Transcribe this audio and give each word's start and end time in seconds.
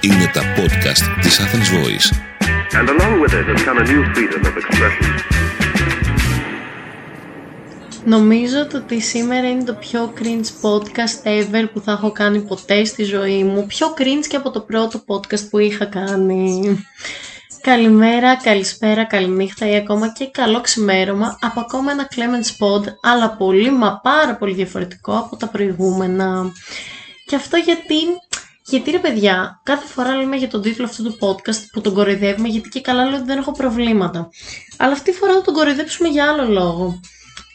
Είναι 0.00 0.30
τα 0.32 0.42
podcast 0.56 1.20
της 1.22 1.40
Athens 1.40 1.68
Voice. 1.76 2.08
And 2.78 2.88
along 2.88 3.20
with 3.20 3.32
it 3.32 3.46
has 3.46 3.62
come 3.64 3.78
a 3.78 3.84
new 3.84 4.02
freedom 4.14 4.40
of 4.44 4.56
expression. 4.56 5.26
Νομίζω 8.04 8.58
ότι 8.74 9.00
σήμερα 9.00 9.48
είναι 9.48 9.64
το 9.64 9.74
πιο 9.74 10.12
cringe 10.18 10.68
podcast 10.68 11.28
ever 11.28 11.64
που 11.72 11.80
θα 11.80 11.92
έχω 11.92 12.12
κάνει 12.12 12.40
ποτέ 12.40 12.84
στη 12.84 13.04
ζωή 13.04 13.44
μου. 13.44 13.66
Πιο 13.66 13.94
cringe 13.98 14.26
και 14.28 14.36
από 14.36 14.50
το 14.50 14.60
πρώτο 14.60 15.04
podcast 15.06 15.48
που 15.50 15.58
είχα 15.58 15.84
κάνει. 15.84 16.76
Καλημέρα, 17.66 18.36
καλησπέρα, 18.36 19.04
καληνύχτα 19.04 19.70
ή 19.70 19.76
ακόμα 19.76 20.12
και 20.12 20.26
καλό 20.26 20.60
ξημέρωμα 20.60 21.38
από 21.40 21.60
ακόμα 21.60 21.92
ένα 21.92 22.08
Clemens 22.14 22.64
Pod, 22.64 22.84
αλλά 23.02 23.30
πολύ 23.30 23.70
μα 23.70 24.00
πάρα 24.02 24.36
πολύ 24.36 24.54
διαφορετικό 24.54 25.12
από 25.12 25.36
τα 25.36 25.48
προηγούμενα. 25.48 26.52
Και 27.26 27.36
αυτό 27.36 27.56
γιατί, 27.56 27.96
γιατί 28.64 28.90
ρε 28.90 28.98
παιδιά, 28.98 29.60
κάθε 29.62 29.86
φορά 29.86 30.14
λέμε 30.14 30.36
για 30.36 30.48
τον 30.48 30.62
τίτλο 30.62 30.84
αυτού 30.84 31.02
του 31.02 31.18
podcast 31.20 31.64
που 31.72 31.80
τον 31.80 31.94
κοροϊδεύουμε 31.94 32.48
γιατί 32.48 32.68
και 32.68 32.80
καλά 32.80 33.04
λέω 33.04 33.16
ότι 33.16 33.26
δεν 33.26 33.38
έχω 33.38 33.52
προβλήματα. 33.52 34.28
Αλλά 34.76 34.92
αυτή 34.92 35.10
τη 35.10 35.16
φορά 35.16 35.32
θα 35.32 35.42
τον 35.42 35.54
κοροϊδέψουμε 35.54 36.08
για 36.08 36.28
άλλο 36.28 36.48
λόγο. 36.48 37.00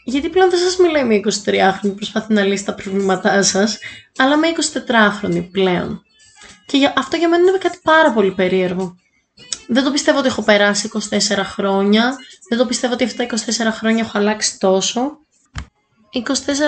Γιατί 0.04 0.30
πλέον 0.30 0.50
δεν 0.50 0.60
σας 0.60 0.78
μιλάει 0.78 1.04
με 1.04 1.20
23χρονη 1.24 1.82
που 1.82 1.96
προσπαθεί 1.96 2.34
να 2.34 2.44
λύσει 2.44 2.66
τα 2.66 2.74
προβλήματά 2.74 3.44
σας, 3.44 3.78
αλλά 4.18 4.38
με 4.38 4.48
24χρονη 4.48 5.48
πλέον. 5.52 6.02
Και 6.66 6.78
για, 6.78 6.94
αυτό 6.98 7.16
για 7.18 7.30
μένα 7.30 7.50
είναι 7.50 7.58
κάτι 7.58 7.80
πάρα 7.84 8.12
πολύ 8.12 8.32
περίεργο. 8.32 8.96
Δεν 9.74 9.84
το 9.84 9.92
πιστεύω 9.92 10.20
ότι 10.20 10.28
έχω 10.28 10.42
περάσει 10.42 10.90
24 10.94 11.20
χρόνια. 11.44 12.16
Δεν 12.50 12.58
το 12.58 12.66
πιστεύω 12.66 12.94
ότι 12.94 13.04
αυτά 13.04 13.26
τα 13.26 13.38
24 13.38 13.40
χρόνια 13.72 14.04
έχω 14.04 14.18
αλλάξει 14.18 14.60
τόσο. 14.60 15.18
24 16.14 16.22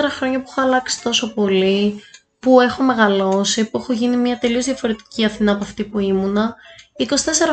χρόνια 0.08 0.42
που 0.42 0.48
έχω 0.50 0.60
αλλάξει 0.60 1.02
τόσο 1.02 1.34
πολύ, 1.34 2.02
που 2.38 2.60
έχω 2.60 2.82
μεγαλώσει, 2.82 3.70
που 3.70 3.78
έχω 3.78 3.92
γίνει 3.92 4.16
μια 4.16 4.38
τελείως 4.38 4.64
διαφορετική 4.64 5.24
Αθηνά 5.24 5.52
από 5.52 5.64
αυτή 5.64 5.84
που 5.84 5.98
ήμουνα. 5.98 6.54
24 6.98 7.04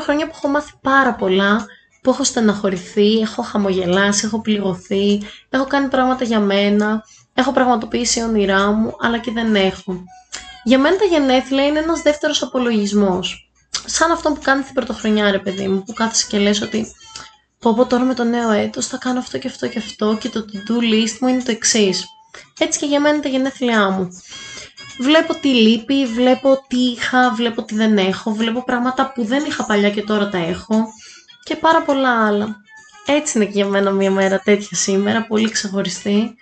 χρόνια 0.03 0.25
που 0.25 0.33
έχω 0.35 0.47
μάθει 0.47 0.71
πάρα 0.81 1.15
πολλά, 1.15 1.65
που 2.01 2.09
έχω 2.09 2.23
στεναχωρηθεί, 2.23 3.19
έχω 3.19 3.41
χαμογελάσει, 3.41 4.25
έχω 4.25 4.41
πληγωθεί, 4.41 5.21
έχω 5.49 5.65
κάνει 5.65 5.87
πράγματα 5.87 6.23
για 6.23 6.39
μένα, 6.39 7.03
έχω 7.33 7.51
πραγματοποιήσει 7.51 8.21
όνειρά 8.21 8.71
μου, 8.71 8.95
αλλά 8.99 9.17
και 9.17 9.31
δεν 9.31 9.55
έχω. 9.55 10.03
Για 10.63 10.79
μένα 10.79 10.97
τα 10.97 11.05
γενέθλια 11.05 11.65
είναι 11.65 11.79
ένας 11.79 12.01
δεύτερος 12.01 12.41
απολογισμός 12.41 13.50
σαν 13.85 14.11
αυτό 14.11 14.31
που 14.31 14.41
κάνεις 14.43 14.65
την 14.65 14.73
πρωτοχρονιά, 14.73 15.31
ρε 15.31 15.39
παιδί 15.39 15.67
μου, 15.67 15.83
που 15.83 15.93
κάθεσαι 15.93 16.25
και 16.29 16.37
λες 16.37 16.61
ότι 16.61 16.87
πω 17.59 17.73
πω 17.73 17.85
τώρα 17.85 18.03
με 18.03 18.13
το 18.13 18.23
νέο 18.23 18.51
έτος 18.51 18.87
θα 18.87 18.97
κάνω 18.97 19.19
αυτό 19.19 19.37
και 19.37 19.47
αυτό 19.47 19.67
και 19.67 19.77
αυτό 19.77 20.17
και 20.19 20.29
το 20.29 20.45
to-do 20.51 20.93
list 20.93 21.17
μου 21.19 21.27
είναι 21.27 21.43
το 21.43 21.51
εξής. 21.51 22.05
Έτσι 22.59 22.79
και 22.79 22.85
για 22.85 22.99
μένα 22.99 23.19
τα 23.19 23.29
γενέθλιά 23.29 23.89
μου. 23.89 24.07
Βλέπω 24.99 25.35
τι 25.35 25.47
λείπει, 25.47 26.05
βλέπω 26.05 26.65
τι 26.67 26.77
είχα, 26.77 27.33
βλέπω 27.33 27.63
τι 27.63 27.75
δεν 27.75 27.97
έχω, 27.97 28.31
βλέπω 28.31 28.63
πράγματα 28.63 29.11
που 29.11 29.25
δεν 29.25 29.45
είχα 29.45 29.65
παλιά 29.65 29.89
και 29.89 30.01
τώρα 30.01 30.29
τα 30.29 30.37
έχω 30.37 30.87
και 31.43 31.55
πάρα 31.55 31.81
πολλά 31.81 32.25
άλλα. 32.25 32.55
Έτσι 33.05 33.37
είναι 33.37 33.45
και 33.45 33.51
για 33.55 33.65
μένα 33.65 33.91
μια 33.91 34.11
μέρα 34.11 34.39
τέτοια 34.39 34.77
σήμερα, 34.77 35.25
πολύ 35.27 35.49
ξεχωριστή. 35.49 36.35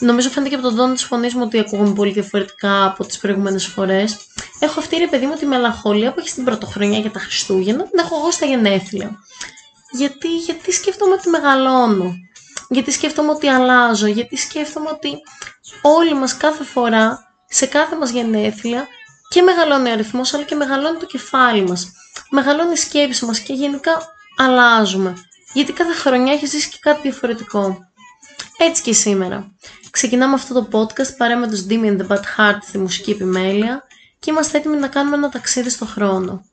Νομίζω 0.00 0.30
φαίνεται 0.30 0.50
και 0.50 0.56
από 0.56 0.68
τον 0.68 0.76
τόνο 0.76 0.94
της 0.94 1.04
φωνής 1.04 1.34
μου 1.34 1.42
ότι 1.44 1.58
ακούγομαι 1.58 1.92
πολύ 1.92 2.12
διαφορετικά 2.12 2.84
από 2.84 3.06
τις 3.06 3.18
προηγούμενες 3.18 3.66
φορές. 3.66 4.16
Έχω 4.58 4.80
αυτή 4.80 4.96
ρε 4.96 5.06
παιδί 5.06 5.26
μου 5.26 5.34
τη 5.34 5.46
μελαγχολία 5.46 6.12
που 6.12 6.20
έχει 6.20 6.28
στην 6.28 6.44
πρωτοχρονιά 6.44 6.98
για 6.98 7.10
τα 7.10 7.18
Χριστούγεννα, 7.18 7.82
την 7.82 7.98
έχω 7.98 8.16
εγώ 8.16 8.30
στα 8.30 8.46
γενέθλια. 8.46 9.18
Γιατί, 9.90 10.36
γιατί 10.36 10.72
σκέφτομαι 10.72 11.12
ότι 11.14 11.28
μεγαλώνω; 11.28 12.14
Γιατί 12.68 12.90
σκέφτομαι 12.90 13.30
ότι 13.30 13.48
αλλάζω; 13.48 14.06
Γιατί 14.06 14.36
σκέφτομαι 14.36 14.88
ότι 14.92 15.08
όλοι 15.82 16.14
μας 16.14 16.36
κάθε 16.36 16.64
φορά, 16.64 17.18
σε 17.48 17.66
κάθε 17.66 17.96
μας 17.96 18.10
γενέθλια, 18.10 18.86
και 19.28 19.42
μεγαλώνει 19.42 19.88
ο 19.88 19.92
αριθμός, 19.92 20.34
αλλά 20.34 20.44
και 20.44 20.54
μεγαλώνει 20.54 20.98
το 20.98 21.06
κεφάλι 21.06 21.62
μας. 21.62 21.92
Μεγαλώνει 22.30 22.72
η 22.72 22.76
σκέψη 22.76 23.24
μας 23.24 23.38
και 23.40 23.52
γενικά 23.52 24.02
αλλάζουμε. 24.36 25.14
Γιατί 25.52 25.72
κάθε 25.72 25.92
χρονιά 25.92 26.32
έχει 26.32 26.46
ζήσει 26.46 26.68
και 26.68 26.78
κάτι 26.80 27.00
διαφορετικό. 27.02 27.89
Έτσι 28.58 28.82
και 28.82 28.92
σήμερα. 28.92 29.50
Ξεκινάμε 29.90 30.34
αυτό 30.34 30.54
το 30.54 30.68
podcast 30.78 31.16
παρά 31.16 31.36
με 31.36 31.48
τους 31.48 31.66
Dimi 31.68 31.84
and 31.84 32.00
the 32.00 32.06
Bad 32.06 32.20
Heart 32.36 32.58
στη 32.62 32.78
μουσική 32.78 33.10
επιμέλεια 33.10 33.82
και 34.18 34.30
είμαστε 34.30 34.58
έτοιμοι 34.58 34.76
να 34.76 34.88
κάνουμε 34.88 35.16
ένα 35.16 35.28
ταξίδι 35.28 35.70
στο 35.70 35.86
χρόνο. 35.86 36.44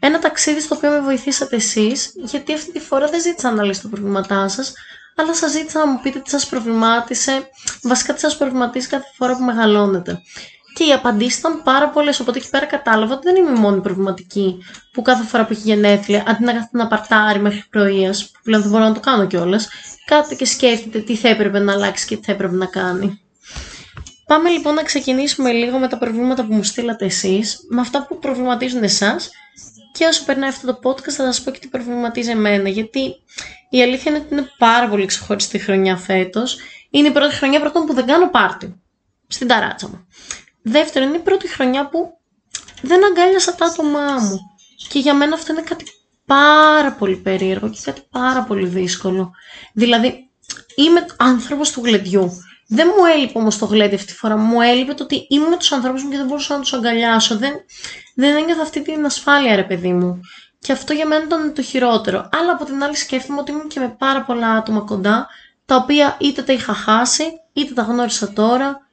Ένα 0.00 0.18
ταξίδι 0.18 0.60
στο 0.60 0.74
οποίο 0.74 0.90
με 0.90 1.00
βοηθήσατε 1.00 1.56
εσείς, 1.56 2.12
γιατί 2.14 2.54
αυτή 2.54 2.72
τη 2.72 2.80
φορά 2.80 3.06
δεν 3.06 3.20
ζήτησα 3.20 3.50
να 3.50 3.62
λύσω 3.62 3.82
τα 3.82 3.88
προβλήματά 3.88 4.48
σας, 4.48 4.72
αλλά 5.16 5.34
σας 5.34 5.50
ζήτησα 5.50 5.78
να 5.78 5.86
μου 5.86 6.00
πείτε 6.00 6.18
τι 6.18 6.30
σας 6.30 6.46
προβλημάτισε, 6.46 7.48
βασικά 7.82 8.14
τι 8.14 8.20
σας 8.20 8.36
προβληματίζει 8.36 8.86
κάθε 8.86 9.06
φορά 9.16 9.36
που 9.36 9.42
μεγαλώνετε. 9.44 10.22
Και 10.76 10.84
οι 10.84 10.92
απαντήσεις 10.92 11.38
ήταν 11.38 11.62
πάρα 11.62 11.88
πολλές, 11.88 12.20
οπότε 12.20 12.38
εκεί 12.38 12.50
πέρα 12.50 12.66
κατάλαβα 12.66 13.14
ότι 13.14 13.22
δεν 13.22 13.36
είμαι 13.36 13.58
η 13.58 13.60
μόνη 13.60 13.80
προβληματική 13.80 14.58
που 14.92 15.02
κάθε 15.02 15.24
φορά 15.24 15.46
που 15.46 15.52
έχει 15.52 15.62
γενέθλια, 15.64 16.24
αντί 16.26 16.44
να 16.44 16.52
κάθεται 16.52 16.78
να 16.78 16.86
παρτάρει 16.86 17.38
μέχρι 17.38 17.64
πρωίας, 17.70 18.30
που 18.30 18.40
πλέον 18.42 18.62
δεν 18.62 18.70
μπορώ 18.70 18.84
να 18.84 18.92
το 18.92 19.00
κάνω 19.00 19.26
κιόλας, 19.26 19.68
κάθεται 20.04 20.34
και 20.34 20.44
σκέφτεται 20.44 20.98
τι 20.98 21.16
θα 21.16 21.28
έπρεπε 21.28 21.58
να 21.58 21.72
αλλάξει 21.72 22.06
και 22.06 22.16
τι 22.16 22.24
θα 22.24 22.32
έπρεπε 22.32 22.54
να 22.54 22.66
κάνει. 22.66 23.20
Πάμε 24.26 24.48
λοιπόν 24.48 24.74
να 24.74 24.82
ξεκινήσουμε 24.82 25.52
λίγο 25.52 25.78
με 25.78 25.88
τα 25.88 25.98
προβλήματα 25.98 26.44
που 26.44 26.54
μου 26.54 26.62
στείλατε 26.62 27.04
εσείς, 27.04 27.58
με 27.68 27.80
αυτά 27.80 28.06
που 28.06 28.18
προβληματίζουν 28.18 28.82
εσάς 28.82 29.30
και 29.92 30.04
όσο 30.04 30.24
περνάει 30.24 30.48
αυτό 30.48 30.66
το 30.74 30.78
podcast 30.82 31.10
θα 31.10 31.24
σας 31.24 31.42
πω 31.42 31.50
και 31.50 31.58
τι 31.58 31.68
προβληματίζει 31.68 32.30
εμένα, 32.30 32.68
γιατί 32.68 33.00
η 33.70 33.82
αλήθεια 33.82 34.10
είναι 34.10 34.20
ότι 34.20 34.34
είναι 34.34 34.50
πάρα 34.58 34.88
πολύ 34.88 35.06
ξεχωριστή 35.06 35.58
χρονιά 35.58 35.96
φέτος. 35.96 36.58
Είναι 36.90 37.08
η 37.08 37.10
πρώτη 37.10 37.34
χρονιά 37.34 37.60
πρώτον 37.60 37.86
που 37.86 37.94
δεν 37.94 38.06
κάνω 38.06 38.30
πάρτι 38.30 38.80
στην 39.26 39.48
ταράτσα 39.48 39.88
μου. 39.88 40.06
Δεύτερον, 40.68 41.08
είναι 41.08 41.16
η 41.16 41.20
πρώτη 41.20 41.48
χρονιά 41.48 41.88
που 41.88 42.18
δεν 42.82 43.04
αγκάλιασα 43.04 43.54
τα 43.54 43.66
άτομά 43.66 44.12
μου. 44.12 44.38
Και 44.88 44.98
για 44.98 45.14
μένα 45.14 45.34
αυτό 45.34 45.52
είναι 45.52 45.62
κάτι 45.62 45.84
πάρα 46.26 46.92
πολύ 46.92 47.16
περίεργο 47.16 47.70
και 47.70 47.78
κάτι 47.82 48.02
πάρα 48.10 48.42
πολύ 48.42 48.66
δύσκολο. 48.66 49.30
Δηλαδή, 49.72 50.30
είμαι 50.76 51.06
άνθρωπος 51.16 51.70
του 51.70 51.80
γλεντιού. 51.84 52.30
Δεν 52.68 52.88
μου 52.98 53.04
έλειπε 53.04 53.38
όμως 53.38 53.58
το 53.58 53.66
γλέντι 53.66 53.94
αυτή 53.94 54.06
τη 54.06 54.18
φορά. 54.18 54.36
Μου 54.36 54.60
έλειπε 54.60 54.94
το 54.94 55.02
ότι 55.02 55.26
ήμουν 55.28 55.48
με 55.48 55.56
τους 55.56 55.72
ανθρώπους 55.72 56.02
μου 56.02 56.10
και 56.10 56.16
δεν 56.16 56.26
μπορούσα 56.26 56.54
να 56.54 56.60
τους 56.60 56.72
αγκαλιάσω. 56.72 57.36
Δεν, 57.36 57.52
δεν 58.14 58.36
ένιωθα 58.36 58.62
αυτή 58.62 58.82
την 58.82 59.04
ασφάλεια, 59.04 59.56
ρε 59.56 59.64
παιδί 59.64 59.92
μου. 59.92 60.20
Και 60.58 60.72
αυτό 60.72 60.92
για 60.92 61.06
μένα 61.06 61.24
ήταν 61.24 61.54
το 61.54 61.62
χειρότερο. 61.62 62.28
Αλλά 62.32 62.52
από 62.52 62.64
την 62.64 62.82
άλλη 62.82 62.96
σκέφτομαι 62.96 63.40
ότι 63.40 63.50
ήμουν 63.50 63.68
και 63.68 63.80
με 63.80 63.94
πάρα 63.98 64.22
πολλά 64.22 64.50
άτομα 64.50 64.80
κοντά, 64.80 65.26
τα 65.64 65.76
οποία 65.76 66.16
είτε 66.20 66.42
τα 66.42 66.52
είχα 66.52 66.74
χάσει, 66.74 67.24
είτε 67.52 67.74
τα 67.74 67.82
γνώρισα 67.82 68.32
τώρα, 68.32 68.85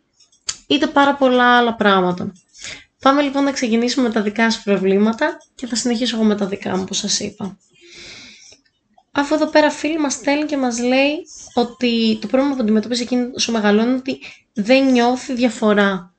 είτε 0.67 0.87
πάρα 0.87 1.15
πολλά 1.15 1.57
άλλα 1.57 1.75
πράγματα. 1.75 2.31
Πάμε 2.99 3.21
λοιπόν 3.21 3.43
να 3.43 3.51
ξεκινήσουμε 3.51 4.07
με 4.07 4.13
τα 4.13 4.21
δικά 4.21 4.51
σου 4.51 4.63
προβλήματα 4.63 5.37
και 5.55 5.67
θα 5.67 5.75
συνεχίσω 5.75 6.15
εγώ 6.15 6.25
με 6.25 6.35
τα 6.35 6.45
δικά 6.45 6.75
μου, 6.75 6.81
όπως 6.81 6.97
σας 6.97 7.19
είπα. 7.19 7.57
Αφού 9.11 9.35
εδώ 9.35 9.47
πέρα 9.47 9.69
φίλη 9.69 9.99
μας 9.99 10.13
στέλνει 10.13 10.45
και 10.45 10.57
μας 10.57 10.79
λέει 10.79 11.15
ότι 11.53 12.17
το 12.21 12.27
πρόβλημα 12.27 12.55
που 12.55 12.61
αντιμετωπίζει 12.61 13.01
εκείνη 13.01 13.31
όσο 13.35 13.51
μεγαλώνει 13.51 13.93
ότι 13.93 14.19
δεν 14.53 14.91
νιώθει 14.91 15.33
διαφορά. 15.33 16.13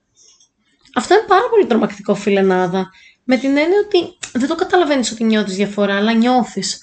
Αυτό 0.95 1.15
είναι 1.15 1.25
πάρα 1.29 1.49
πολύ 1.51 1.67
τρομακτικό 1.67 2.15
φιλενάδα. 2.15 2.91
Με 3.25 3.37
την 3.37 3.57
έννοια 3.57 3.79
ότι 3.85 4.19
δεν 4.33 4.49
το 4.49 4.55
καταλαβαίνεις 4.55 5.11
ότι 5.11 5.25
νιώθεις 5.25 5.57
διαφορά, 5.57 5.97
αλλά 5.97 6.13
νιώθεις. 6.13 6.79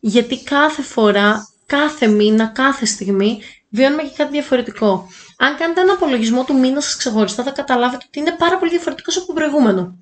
Γιατί 0.00 0.42
κάθε 0.42 0.82
φορά, 0.82 1.48
κάθε 1.66 2.06
μήνα, 2.06 2.46
κάθε 2.46 2.86
στιγμή 2.86 3.40
βιώνουμε 3.70 4.02
και 4.02 4.14
κάτι 4.16 4.32
διαφορετικό. 4.32 5.08
Αν 5.36 5.56
κάνετε 5.56 5.80
ένα 5.80 5.92
απολογισμό 5.92 6.44
του 6.44 6.58
μήνα 6.58 6.80
σας 6.80 6.96
ξεχωριστά 6.96 7.42
θα 7.42 7.50
καταλάβετε 7.50 8.04
ότι 8.06 8.18
είναι 8.18 8.32
πάρα 8.38 8.58
πολύ 8.58 8.70
διαφορετικός 8.70 9.16
από 9.16 9.26
το 9.26 9.32
προηγούμενο. 9.32 9.96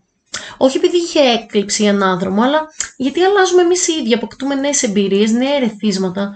Όχι 0.57 0.77
επειδή 0.77 0.97
είχε 0.97 1.21
έκλειψη 1.21 1.83
ή 1.83 1.89
ανάδρομο, 1.89 2.43
αλλά 2.43 2.61
γιατί 2.97 3.23
αλλάζουμε 3.23 3.63
εμείς 3.63 3.89
οι 3.89 3.93
ίδιοι, 3.93 4.15
αποκτούμε 4.15 4.55
νέες 4.55 4.83
εμπειρίες, 4.83 5.31
νέα 5.31 5.55
ερεθίσματα. 5.55 6.33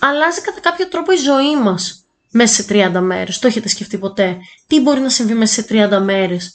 Αλλάζει 0.00 0.40
κατά 0.40 0.60
κάποιο 0.60 0.88
τρόπο 0.88 1.12
η 1.12 1.16
ζωή 1.16 1.56
μας 1.56 2.04
μέσα 2.30 2.54
σε 2.54 2.64
30 2.68 3.00
μέρες. 3.00 3.38
Το 3.38 3.46
έχετε 3.46 3.68
σκεφτεί 3.68 3.98
ποτέ; 3.98 4.36
Τι 4.66 4.80
μπορεί 4.80 5.00
να 5.00 5.08
συμβεί 5.08 5.34
μέσα 5.34 5.52
σε 5.52 5.62
30 5.62 6.00
μέρες; 6.00 6.54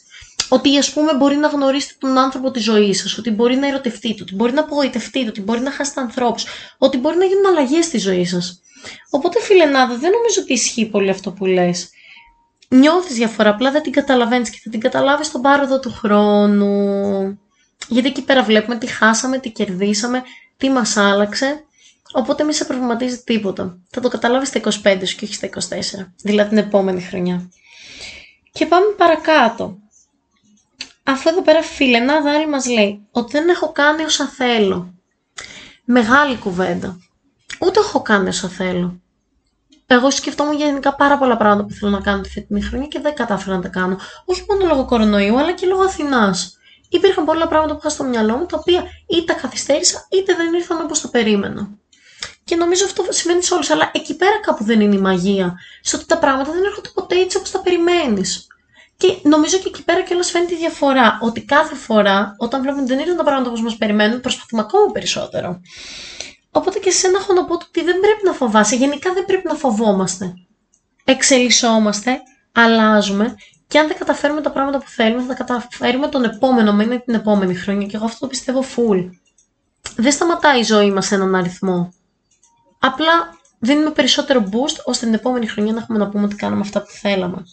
Ότι 0.50 0.78
ας 0.78 0.94
πούμε 0.94 1.14
μπορεί 1.16 1.36
να 1.36 1.48
γνωρίσετε 1.48 1.94
τον 2.00 2.18
άνθρωπο 2.18 2.52
της 2.52 2.64
ζωής 2.64 3.00
σας, 3.00 3.18
ότι 3.18 3.30
μπορεί 3.30 3.56
να 3.56 3.68
ερωτευτείτε, 3.68 4.24
ότι 4.24 4.36
μπορεί 4.36 4.54
να 4.54 4.62
απογοητευτείτε, 4.62 5.30
ότι 5.30 5.42
μπορεί 5.42 5.60
να 5.60 5.72
χάσετε 5.72 6.02
ανθρώπους, 6.02 6.46
ότι 6.78 6.98
μπορεί 6.98 7.18
να 7.18 7.26
γίνουν 7.26 7.46
αλλαγές 7.46 7.86
στη 7.86 7.98
ζωή 7.98 8.26
σας. 8.26 8.62
Οπότε 9.10 9.42
φιλενάδα, 9.42 9.98
δεν 9.98 10.12
νομίζω 10.12 10.42
ότι 10.42 10.54
ισχύει 10.54 10.86
πολύ 10.86 11.10
αυτό 11.10 11.32
που 11.32 11.46
λες 11.46 11.90
νιώθεις 12.70 13.16
διαφορά, 13.16 13.50
απλά 13.50 13.72
δεν 13.72 13.82
την 13.82 13.92
καταλαβαίνεις 13.92 14.50
και 14.50 14.60
θα 14.64 14.70
την 14.70 14.80
καταλάβεις 14.80 15.28
στον 15.28 15.42
πάροδο 15.42 15.80
του 15.80 15.92
χρόνου. 15.92 17.40
Γιατί 17.88 18.08
εκεί 18.08 18.24
πέρα 18.24 18.44
βλέπουμε 18.44 18.78
τι 18.78 18.88
χάσαμε, 18.88 19.40
τι 19.40 19.52
κερδίσαμε, 19.52 20.24
τι 20.58 20.70
μας 20.70 20.98
άλλαξε, 20.98 21.64
οπότε 22.14 22.44
μη 22.44 22.54
σε 22.54 22.66
προβληματίζει 22.66 23.24
τίποτα. 23.24 23.78
Θα 23.90 24.02
το 24.02 24.08
καταλάβεις 24.08 24.48
στα 24.48 24.60
25 24.60 25.02
σου 25.06 25.16
και 25.16 25.26
όχι 25.26 25.34
στα 25.34 25.48
24, 25.48 26.12
δηλαδή 26.24 26.50
την 26.50 26.58
επόμενη 26.58 27.02
χρονιά. 27.02 27.50
Και 28.52 28.66
πάμε 28.66 28.86
παρακάτω. 28.98 29.78
Αυτό 31.04 31.30
εδώ 31.30 31.42
πέρα 31.42 31.62
φίλε, 31.62 31.98
ένα 31.98 32.22
δάρι 32.22 32.48
μας 32.48 32.68
λέει 32.68 33.08
ότι 33.12 33.32
δεν 33.32 33.50
έχω 33.50 33.72
κάνει 33.72 34.04
όσα 34.04 34.28
θέλω. 34.28 34.94
Μεγάλη 35.84 36.38
κουβέντα. 36.38 36.98
Ούτε 37.62 37.80
έχω 37.80 38.02
κάνει 38.02 38.28
όσα 38.28 38.48
θέλω. 38.48 39.02
εγώ 39.88 40.12
σκεφτόμουν 40.12 40.56
γενικά 40.56 40.96
πάρα 40.96 41.18
πολλά 41.18 41.38
πράγματα 41.38 41.66
που 41.66 41.74
θέλω 41.74 41.92
να 41.92 42.02
κάνω 42.02 42.22
τη 42.22 42.30
φετινή 42.30 42.62
χρονιά 42.62 42.88
και 42.88 43.00
δεν 43.00 43.14
κατάφερα 43.14 43.56
να 43.56 43.62
τα 43.62 43.68
κάνω. 43.68 43.98
Όχι 44.26 44.46
μόνο 44.50 44.66
λόγω 44.66 44.86
κορονοϊού, 44.86 45.40
αλλά 45.40 45.52
και 45.52 45.66
λόγω 45.66 45.84
Αθηνάς. 45.84 46.58
Υπήρχαν 46.90 47.26
πολλά 47.26 47.48
πράγματα 47.48 47.74
που 47.74 47.80
είχα 47.80 47.90
στο 47.90 48.04
μυαλό 48.04 48.38
μου, 48.38 48.46
τα 48.46 48.58
οποία 48.60 48.84
είτε 49.08 49.34
τα 49.34 49.40
καθυστέρησα, 49.40 50.08
είτε 50.12 50.36
δεν 50.36 50.54
ήρθαν 50.54 50.82
όπως 50.82 51.02
τα 51.02 51.10
περίμενα. 51.10 51.70
Και 52.44 52.56
νομίζω 52.56 52.86
αυτό 52.86 53.06
σημαίνει 53.10 53.44
σε 53.44 53.54
όλους. 53.54 53.70
Αλλά 53.70 53.92
εκεί 53.94 54.16
πέρα 54.16 54.40
κάπου 54.42 54.64
δεν 54.64 54.82
είναι 54.82 54.96
η 54.96 55.00
μαγεία. 55.00 55.60
Στο 55.82 55.98
ότι 55.98 56.06
τα 56.06 56.18
πράγματα 56.18 56.52
δεν 56.52 56.64
έρχονται 56.64 56.90
ποτέ 56.94 57.16
έτσι 57.16 57.38
όπως 57.38 57.52
τα 57.52 57.60
περιμένεις. 57.62 58.48
Και 58.98 59.20
νομίζω 59.24 59.58
και 59.58 59.68
εκεί 59.68 59.84
πέρα 59.84 60.02
κιόλας 60.02 60.32
φαίνεται 60.32 60.54
η 60.54 60.58
διαφορά. 60.58 61.20
Ότι 61.22 61.42
κάθε 61.42 61.76
φορά, 61.76 62.36
όταν 62.38 62.62
βλέπουμε 62.62 62.82
ότι 62.84 62.92
δεν 62.92 63.02
ήρθαν 63.02 63.18
τα 63.18 63.24
πράγματα 63.24 63.50
όπως 63.50 63.62
μας 63.62 63.78
περιμένουν, 63.78 64.22
προσπαθούμε 64.22 64.62
ακόμα 64.62 64.92
περισσότερο. 64.92 65.62
Οπότε 66.52 66.80
και 66.80 66.92
σε 66.92 67.08
ένα 67.08 67.18
έχω 67.18 67.34
να 67.34 67.46
πω 67.46 67.54
ότι 67.54 67.84
δεν 67.84 68.00
πρέπει 68.00 68.26
να 68.26 68.34
φοβάσαι. 68.34 68.76
Γενικά 68.76 69.14
δεν 69.14 69.26
πρέπει 69.26 69.48
να 69.48 69.54
φοβόμαστε. 69.54 70.34
Εξελισσόμαστε, 71.04 72.22
αλλάζουμε 72.52 73.36
και 73.68 73.80
αν 73.80 73.88
δεν 73.88 73.98
καταφέρουμε 73.98 74.42
τα 74.42 74.52
πράγματα 74.52 74.78
που 74.78 74.90
θέλουμε, 74.90 75.22
θα 75.22 75.28
τα 75.28 75.34
καταφέρουμε 75.34 76.08
τον 76.08 76.24
επόμενο 76.24 76.74
μήνα 76.74 77.00
την 77.00 77.14
επόμενη 77.14 77.56
χρονιά. 77.56 77.88
Και 77.88 77.96
εγώ 77.96 78.06
αυτό 78.06 78.20
το 78.20 78.28
πιστεύω 78.28 78.64
full. 78.76 79.10
Δεν 79.96 80.12
σταματάει 80.12 80.60
η 80.60 80.64
ζωή 80.64 80.92
μας 80.92 81.06
σε 81.06 81.16
έναν 81.16 81.36
αριθμό. 81.36 81.94
Απλά 82.80 83.38
δίνουμε 83.60 83.92
περισσότερο 83.92 84.50
boost 84.52 84.84
ώστε 84.86 85.06
την 85.06 85.14
επόμενη 85.14 85.48
χρονιά 85.48 85.74
να 85.74 85.80
έχουμε 85.80 85.98
να 85.98 86.10
πούμε 86.10 86.24
ότι 86.24 86.36
κάναμε 86.36 86.62
αυτά 86.62 86.82
που 86.82 86.92
θέλαμε. 86.92 87.44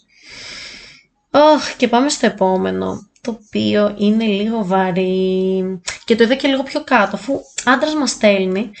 Oh, 1.31 1.75
και 1.77 1.87
πάμε 1.87 2.09
στο 2.09 2.25
επόμενο, 2.25 3.09
το 3.27 3.39
οποίο 3.45 3.95
είναι 3.97 4.25
λίγο 4.25 4.65
βαρύ 4.65 5.81
και 6.05 6.15
το 6.15 6.23
είδα 6.23 6.35
και 6.35 6.47
λίγο 6.47 6.63
πιο 6.63 6.83
κάτω, 6.83 7.15
αφού 7.15 7.39
άντρας 7.65 7.95
μας 7.95 8.09
στέλνει 8.09 8.71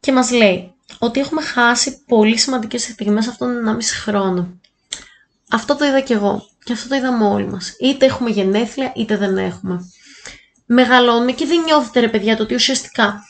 και 0.00 0.12
μας 0.12 0.30
λέει 0.30 0.72
ότι 0.98 1.20
έχουμε 1.20 1.42
χάσει 1.42 2.04
πολύ 2.06 2.38
σημαντικές 2.38 2.82
στιγμές 2.82 3.28
αυτόν 3.28 3.64
τον 3.64 3.76
1,5 3.76 3.82
χρόνο. 4.02 4.60
Αυτό 5.50 5.76
το 5.76 5.84
είδα 5.84 6.00
και 6.00 6.14
εγώ 6.14 6.48
και 6.64 6.72
αυτό 6.72 6.88
το 6.88 6.94
είδαμε 6.94 7.24
όλοι 7.24 7.46
μας. 7.46 7.76
Είτε 7.80 8.06
έχουμε 8.06 8.30
γενέθλια 8.30 8.92
είτε 8.96 9.16
δεν 9.16 9.38
έχουμε. 9.38 9.90
Μεγαλώνουμε 10.66 11.32
και 11.32 11.46
δεν 11.46 11.62
νιώθετε 11.62 12.00
ρε 12.00 12.08
παιδιά 12.08 12.36
το 12.36 12.42
ότι 12.42 12.54
ουσιαστικά 12.54 13.26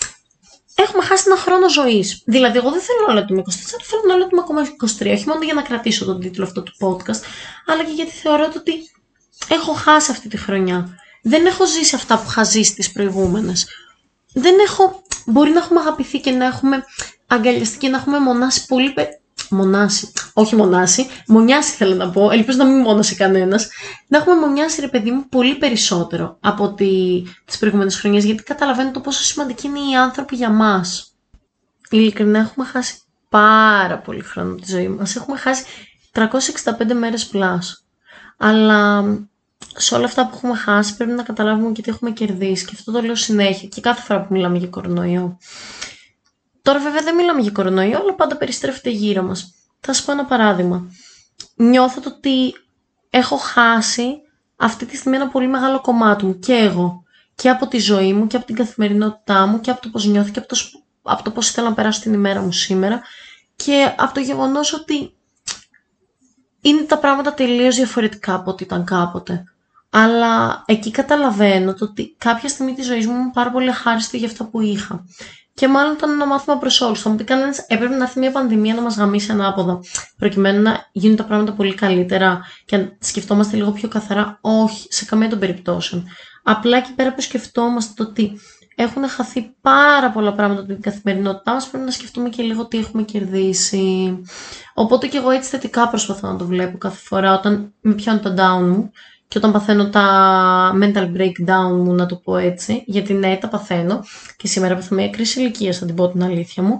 έχουμε 0.74 1.02
χάσει 1.02 1.24
ένα 1.26 1.36
χρόνο 1.36 1.68
ζωής. 1.68 2.22
Δηλαδή, 2.24 2.58
εγώ 2.58 2.70
δεν 2.70 2.80
θέλω 2.80 3.06
να 3.06 3.14
λέω 3.14 3.24
είμαι 3.30 3.42
24, 3.46 3.52
θέλω 3.82 4.02
να 4.08 4.14
λέω 4.14 4.24
ότι 4.24 4.34
είμαι 4.34 4.42
ακόμα 4.42 4.62
23. 4.98 5.12
Όχι 5.12 5.28
μόνο 5.28 5.42
για 5.42 5.54
να 5.54 5.62
κρατήσω 5.62 6.04
τον 6.04 6.20
τίτλο 6.20 6.44
αυτό 6.44 6.62
του 6.62 6.72
podcast, 6.80 7.22
αλλά 7.66 7.84
και 7.84 7.92
γιατί 7.92 8.10
θεωρώ 8.10 8.52
ότι 8.56 8.90
έχω 9.48 9.72
χάσει 9.72 10.10
αυτή 10.10 10.28
τη 10.28 10.36
χρονιά. 10.36 10.88
Δεν 11.22 11.46
έχω 11.46 11.66
ζήσει 11.66 11.94
αυτά 11.94 12.18
που 12.18 12.24
είχα 12.28 12.44
ζήσει 12.44 12.74
τις 12.74 12.92
προηγούμενες. 12.92 13.66
Δεν 14.32 14.54
έχω. 14.66 15.02
Μπορεί 15.26 15.50
να 15.50 15.58
έχουμε 15.58 15.80
αγαπηθεί 15.80 16.20
και 16.20 16.30
να 16.30 16.44
έχουμε 16.44 16.84
αγκαλιαστεί 17.26 17.78
και 17.78 17.88
να 17.88 17.96
έχουμε 17.96 18.18
μονάσει 18.18 18.66
πολύ, 18.66 18.94
μονάσει, 19.50 20.12
όχι 20.32 20.56
μονάσει, 20.56 21.06
μονιάσει 21.26 21.74
θέλω 21.76 21.94
να 21.94 22.10
πω, 22.10 22.30
ελπίζω 22.30 22.58
να 22.58 22.64
μην 22.64 22.80
μόνασε 22.80 23.14
κανένας, 23.14 23.68
να 24.06 24.18
έχουμε 24.18 24.36
μονιάσει 24.36 24.80
ρε 24.80 24.88
παιδί 24.88 25.10
μου 25.10 25.28
πολύ 25.28 25.54
περισσότερο 25.54 26.36
από 26.40 26.64
ότι 26.64 27.22
τις 27.44 27.58
προηγούμενες 27.58 27.96
χρονιές, 27.96 28.24
γιατί 28.24 28.42
καταλαβαίνω 28.42 28.90
το 28.90 29.00
πόσο 29.00 29.22
σημαντικοί 29.22 29.66
είναι 29.66 29.78
οι 29.90 29.96
άνθρωποι 29.96 30.36
για 30.36 30.50
μας. 30.50 31.14
Ειλικρινά 31.90 32.38
έχουμε 32.38 32.66
χάσει 32.66 32.94
πάρα 33.28 33.98
πολύ 33.98 34.22
χρόνο 34.22 34.54
τη 34.54 34.70
ζωή 34.70 34.88
μας. 34.88 35.16
Έχουμε 35.16 35.36
χάσει 35.36 35.64
365 36.12 36.94
μέρες 36.94 37.26
πλάς. 37.26 37.84
Αλλά 38.36 39.04
σε 39.76 39.94
όλα 39.94 40.04
αυτά 40.04 40.26
που 40.26 40.36
έχουμε 40.36 40.56
χάσει 40.56 40.96
πρέπει 40.96 41.12
να 41.12 41.22
καταλάβουμε 41.22 41.72
και 41.72 41.82
τι 41.82 41.90
έχουμε 41.90 42.10
κερδίσει. 42.10 42.64
Και 42.64 42.72
αυτό 42.74 42.92
το 42.92 43.00
λέω 43.00 43.14
συνέχεια 43.14 43.68
και 43.68 43.80
κάθε 43.80 44.02
φορά 44.02 44.20
που 44.20 44.32
μιλάμε 44.32 44.58
για 44.58 44.68
κορονοϊό. 44.68 45.38
Τώρα 46.62 46.78
βέβαια 46.78 47.02
δεν 47.02 47.14
μιλάμε 47.14 47.40
για 47.40 47.50
κορονοϊό, 47.50 47.98
αλλά 47.98 48.14
πάντα 48.14 48.36
περιστρέφεται 48.36 48.90
γύρω 48.90 49.22
μας. 49.22 49.54
Θα 49.80 49.92
σας 49.92 50.04
πω 50.04 50.12
ένα 50.12 50.24
παράδειγμα. 50.24 50.90
Νιώθω 51.54 52.00
το 52.00 52.08
ότι 52.16 52.54
έχω 53.10 53.36
χάσει 53.36 54.20
αυτή 54.56 54.86
τη 54.86 54.96
στιγμή 54.96 55.16
ένα 55.16 55.28
πολύ 55.28 55.46
μεγάλο 55.48 55.80
κομμάτι 55.80 56.24
μου 56.24 56.38
και 56.38 56.52
εγώ. 56.52 57.02
Και 57.34 57.48
από 57.50 57.66
τη 57.66 57.78
ζωή 57.78 58.12
μου 58.12 58.26
και 58.26 58.36
από 58.36 58.46
την 58.46 58.54
καθημερινότητά 58.54 59.46
μου 59.46 59.60
και 59.60 59.70
από 59.70 59.80
το 59.80 59.88
πώς 59.88 60.06
νιώθω 60.06 60.30
και 60.30 60.38
από 60.38 60.48
το, 60.48 60.56
από 61.02 61.22
το 61.22 61.30
πώς 61.30 61.48
ήθελα 61.48 61.68
να 61.68 61.74
περάσω 61.74 62.00
την 62.00 62.12
ημέρα 62.12 62.40
μου 62.40 62.52
σήμερα 62.52 63.02
και 63.56 63.94
από 63.96 64.14
το 64.14 64.20
γεγονός 64.20 64.72
ότι 64.72 65.14
είναι 66.60 66.82
τα 66.82 66.98
πράγματα 66.98 67.34
τελείως 67.34 67.76
διαφορετικά 67.76 68.34
από 68.34 68.50
ό,τι 68.50 68.64
ήταν 68.64 68.84
κάποτε. 68.84 69.44
Αλλά 69.90 70.62
εκεί 70.66 70.90
καταλαβαίνω 70.90 71.74
το 71.74 71.84
ότι 71.84 72.14
κάποια 72.18 72.48
στιγμή 72.48 72.74
της 72.74 72.86
ζωής 72.86 73.06
μου 73.06 73.14
είμαι 73.14 73.30
πάρα 73.32 73.50
πολύ 73.50 73.68
ευχάριστη 73.68 74.18
για 74.18 74.26
αυτό 74.26 74.44
που 74.44 74.60
είχα. 74.60 75.04
Και 75.54 75.68
μάλλον 75.68 75.92
ήταν 75.92 76.10
ένα 76.10 76.26
μάθημα 76.26 76.58
προς 76.58 76.80
όλους. 76.80 77.00
Θα 77.00 77.10
μου 77.10 77.16
πει 77.16 77.24
κανένας, 77.24 77.58
έπρεπε 77.58 77.96
να 77.96 78.04
έρθει 78.04 78.18
μια 78.18 78.30
πανδημία 78.30 78.74
να 78.74 78.80
μας 78.80 78.96
γαμίσει 78.96 79.30
ανάποδα, 79.30 79.80
προκειμένου 80.18 80.62
να 80.62 80.88
γίνουν 80.92 81.16
τα 81.16 81.24
πράγματα 81.24 81.52
πολύ 81.52 81.74
καλύτερα 81.74 82.40
και 82.64 82.76
να 82.76 82.96
σκεφτόμαστε 82.98 83.56
λίγο 83.56 83.70
πιο 83.70 83.88
καθαρά. 83.88 84.38
Όχι, 84.40 84.86
σε 84.92 85.04
καμία 85.04 85.28
των 85.28 85.38
περιπτώσεων. 85.38 86.06
Απλά 86.42 86.76
εκεί 86.76 86.92
πέρα 86.92 87.14
που 87.14 87.20
σκεφτόμαστε 87.20 87.92
το 87.96 88.10
ότι 88.10 88.40
έχουν 88.74 89.08
χαθεί 89.08 89.54
πάρα 89.60 90.10
πολλά 90.10 90.32
πράγματα 90.32 90.60
από 90.60 90.72
την 90.72 90.80
καθημερινότητά 90.80 91.52
μας, 91.52 91.68
πρέπει 91.68 91.84
να 91.84 91.90
σκεφτούμε 91.90 92.28
και 92.28 92.42
λίγο 92.42 92.66
τι 92.66 92.78
έχουμε 92.78 93.02
κερδίσει. 93.02 94.18
Οπότε 94.74 95.06
και 95.06 95.16
εγώ 95.16 95.30
έτσι 95.30 95.48
θετικά 95.48 95.88
προσπαθώ 95.88 96.28
να 96.28 96.36
το 96.36 96.46
βλέπω 96.46 96.78
κάθε 96.78 96.98
φορά 97.02 97.34
όταν 97.34 97.74
με 97.80 97.94
πιάνει 97.94 98.18
το 98.20 98.34
down 98.38 98.62
μου 98.62 98.90
και 99.30 99.38
όταν 99.38 99.52
παθαίνω 99.52 99.88
τα 99.88 100.72
mental 100.82 101.16
breakdown 101.16 101.72
μου, 101.72 101.94
να 101.94 102.06
το 102.06 102.16
πω 102.16 102.36
έτσι, 102.36 102.82
γιατί 102.86 103.12
ναι, 103.12 103.36
τα 103.36 103.48
παθαίνω 103.48 104.04
και 104.36 104.46
σήμερα 104.46 104.74
παθαίνω 104.74 105.00
μια 105.00 105.10
κρίση 105.10 105.40
ηλικίας, 105.40 105.78
θα 105.78 105.86
την 105.86 105.94
πω 105.94 106.08
την 106.08 106.22
αλήθεια 106.22 106.62
μου, 106.62 106.78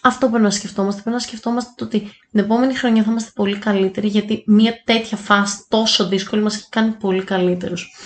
αυτό 0.00 0.28
πρέπει 0.28 0.44
να 0.44 0.50
σκεφτόμαστε. 0.50 1.00
Πρέπει 1.00 1.16
να 1.16 1.22
σκεφτόμαστε 1.22 1.70
το 1.76 1.84
ότι 1.84 2.00
την 2.30 2.40
επόμενη 2.40 2.74
χρονιά 2.74 3.02
θα 3.02 3.10
είμαστε 3.10 3.30
πολύ 3.34 3.58
καλύτεροι, 3.58 4.08
γιατί 4.08 4.42
μια 4.46 4.82
τέτοια 4.84 5.16
φάση 5.16 5.64
τόσο 5.68 6.08
δύσκολη 6.08 6.42
μας 6.42 6.54
έχει 6.56 6.68
κάνει 6.68 6.90
πολύ 6.90 7.24
καλύτερους. 7.24 7.96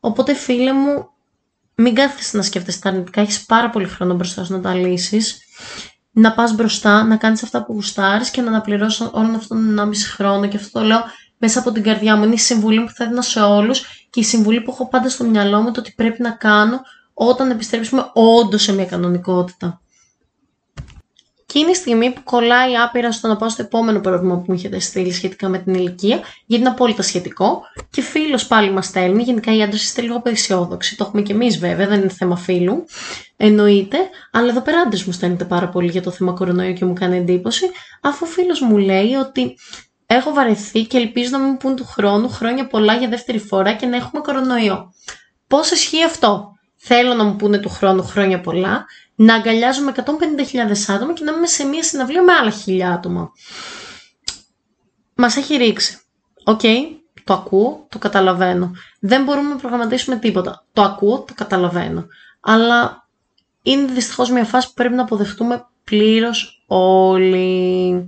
Οπότε, 0.00 0.34
φίλε 0.34 0.72
μου, 0.72 1.08
μην 1.74 1.94
κάθεσαι 1.94 2.36
να 2.36 2.42
σκέφτεσαι 2.42 2.80
τα 2.80 2.88
αρνητικά. 2.88 3.20
Έχεις 3.20 3.44
πάρα 3.44 3.70
πολύ 3.70 3.86
χρόνο 3.86 4.14
μπροστά 4.14 4.44
σου 4.44 4.52
να 4.52 4.60
τα 4.60 4.74
λύσεις. 4.74 5.38
Να 6.10 6.32
πας 6.32 6.54
μπροστά, 6.54 7.04
να 7.04 7.16
κάνεις 7.16 7.42
αυτά 7.42 7.64
που 7.64 7.72
γουστάρεις 7.72 8.30
και 8.30 8.40
να 8.40 8.48
αναπληρώσεις 8.48 9.08
όλον 9.12 9.34
αυτόν 9.34 9.76
τον 9.76 9.78
1,5 9.78 10.06
χρόνο. 10.14 10.48
Και 10.48 10.56
αυτό 10.56 10.78
το 10.78 10.86
λέω 10.86 11.00
μέσα 11.44 11.58
από 11.58 11.72
την 11.72 11.82
καρδιά 11.82 12.16
μου. 12.16 12.24
Είναι 12.24 12.34
η 12.34 12.38
συμβουλή 12.38 12.80
που 12.84 12.90
θα 12.90 13.04
έδινα 13.04 13.22
σε 13.22 13.40
όλους 13.40 14.06
και 14.10 14.20
η 14.20 14.22
συμβουλή 14.22 14.60
που 14.60 14.70
έχω 14.70 14.88
πάντα 14.88 15.08
στο 15.08 15.24
μυαλό 15.24 15.60
μου 15.60 15.70
το 15.70 15.80
ότι 15.80 15.92
πρέπει 15.96 16.22
να 16.22 16.30
κάνω 16.30 16.80
όταν 17.14 17.50
επιστρέψουμε 17.50 18.10
όντως 18.12 18.62
σε 18.62 18.72
μια 18.72 18.84
κανονικότητα. 18.84 19.80
Και 21.46 21.58
είναι 21.58 21.70
η 21.70 21.74
στιγμή 21.74 22.10
που 22.12 22.22
κολλάει 22.24 22.76
άπειρα 22.76 23.12
στο 23.12 23.28
να 23.28 23.36
πάω 23.36 23.48
στο 23.48 23.62
επόμενο 23.62 24.00
πρόβλημα 24.00 24.34
που 24.34 24.44
μου 24.46 24.54
έχετε 24.54 24.78
στείλει 24.78 25.12
σχετικά 25.12 25.48
με 25.48 25.58
την 25.58 25.74
ηλικία, 25.74 26.20
γιατί 26.46 26.62
είναι 26.62 26.68
απόλυτα 26.72 27.02
σχετικό. 27.02 27.60
Και 27.90 28.02
φίλος 28.02 28.46
πάλι 28.46 28.70
μας 28.70 28.86
στέλνει. 28.86 29.22
Γενικά 29.22 29.56
οι 29.56 29.62
άντρε 29.62 29.76
είστε 29.76 30.02
λίγο 30.02 30.16
απεσιόδοξοι. 30.16 30.96
Το 30.96 31.04
έχουμε 31.04 31.22
και 31.22 31.32
εμείς 31.32 31.58
βέβαια, 31.58 31.86
δεν 31.86 32.00
είναι 32.00 32.08
θέμα 32.08 32.36
φίλου. 32.36 32.84
Εννοείται. 33.36 33.98
Αλλά 34.32 34.48
εδώ 34.48 34.60
πέρα 34.60 34.80
άντρες 34.80 35.04
μου 35.04 35.12
στέλνετε 35.12 35.44
πάρα 35.44 35.68
πολύ 35.68 35.90
για 35.90 36.02
το 36.02 36.10
θέμα 36.10 36.32
κορονοϊού 36.32 36.72
και 36.72 36.84
μου 36.84 36.92
κάνει 36.92 37.16
εντύπωση, 37.16 37.70
αφού 38.00 38.26
φίλος 38.26 38.60
μου 38.60 38.76
λέει 38.76 39.12
ότι 39.14 39.56
Έχω 40.06 40.32
βαρεθεί 40.32 40.84
και 40.86 40.96
ελπίζω 40.96 41.30
να 41.30 41.38
μην 41.38 41.56
πούν 41.56 41.76
του 41.76 41.84
χρόνου 41.84 42.28
χρόνια 42.28 42.66
πολλά 42.66 42.94
για 42.94 43.08
δεύτερη 43.08 43.38
φορά 43.38 43.72
και 43.72 43.86
να 43.86 43.96
έχουμε 43.96 44.22
κορονοϊό. 44.22 44.92
Πώς 45.46 45.70
ισχύει 45.70 46.04
αυτό; 46.04 46.54
Θέλω 46.86 47.14
να 47.14 47.24
μου 47.24 47.36
πούνε 47.36 47.58
του 47.58 47.68
χρόνου 47.68 48.02
χρόνια 48.02 48.40
πολλά, 48.40 48.86
να 49.14 49.34
αγκαλιάζουμε 49.34 49.92
150.000 49.96 50.04
άτομα 50.88 51.12
και 51.12 51.24
να 51.24 51.32
είμαι 51.32 51.46
σε 51.46 51.64
μια 51.64 51.82
συναυλία 51.82 52.22
με 52.22 52.32
άλλα 52.32 52.50
χιλιά 52.50 52.92
άτομα. 52.92 53.32
Μας 55.14 55.36
έχει 55.36 55.56
ρίξει. 55.56 55.98
Οκ, 56.44 56.60
το 57.24 57.32
ακούω, 57.32 57.86
το 57.88 57.98
καταλαβαίνω. 57.98 58.70
Δεν 59.00 59.24
μπορούμε 59.24 59.48
να 59.48 59.56
προγραμματίσουμε 59.56 60.16
τίποτα. 60.16 60.64
Το 60.72 60.82
ακούω, 60.82 61.20
το 61.20 61.34
καταλαβαίνω. 61.34 62.06
Αλλά 62.40 63.08
είναι 63.62 63.92
δυστυχώς 63.92 64.30
μια 64.30 64.44
φάση 64.44 64.66
που 64.66 64.74
πρέπει 64.74 64.94
να 64.94 65.02
αποδεχτούμε 65.02 65.66
πλήρως 65.84 66.64
όλοι. 66.66 68.04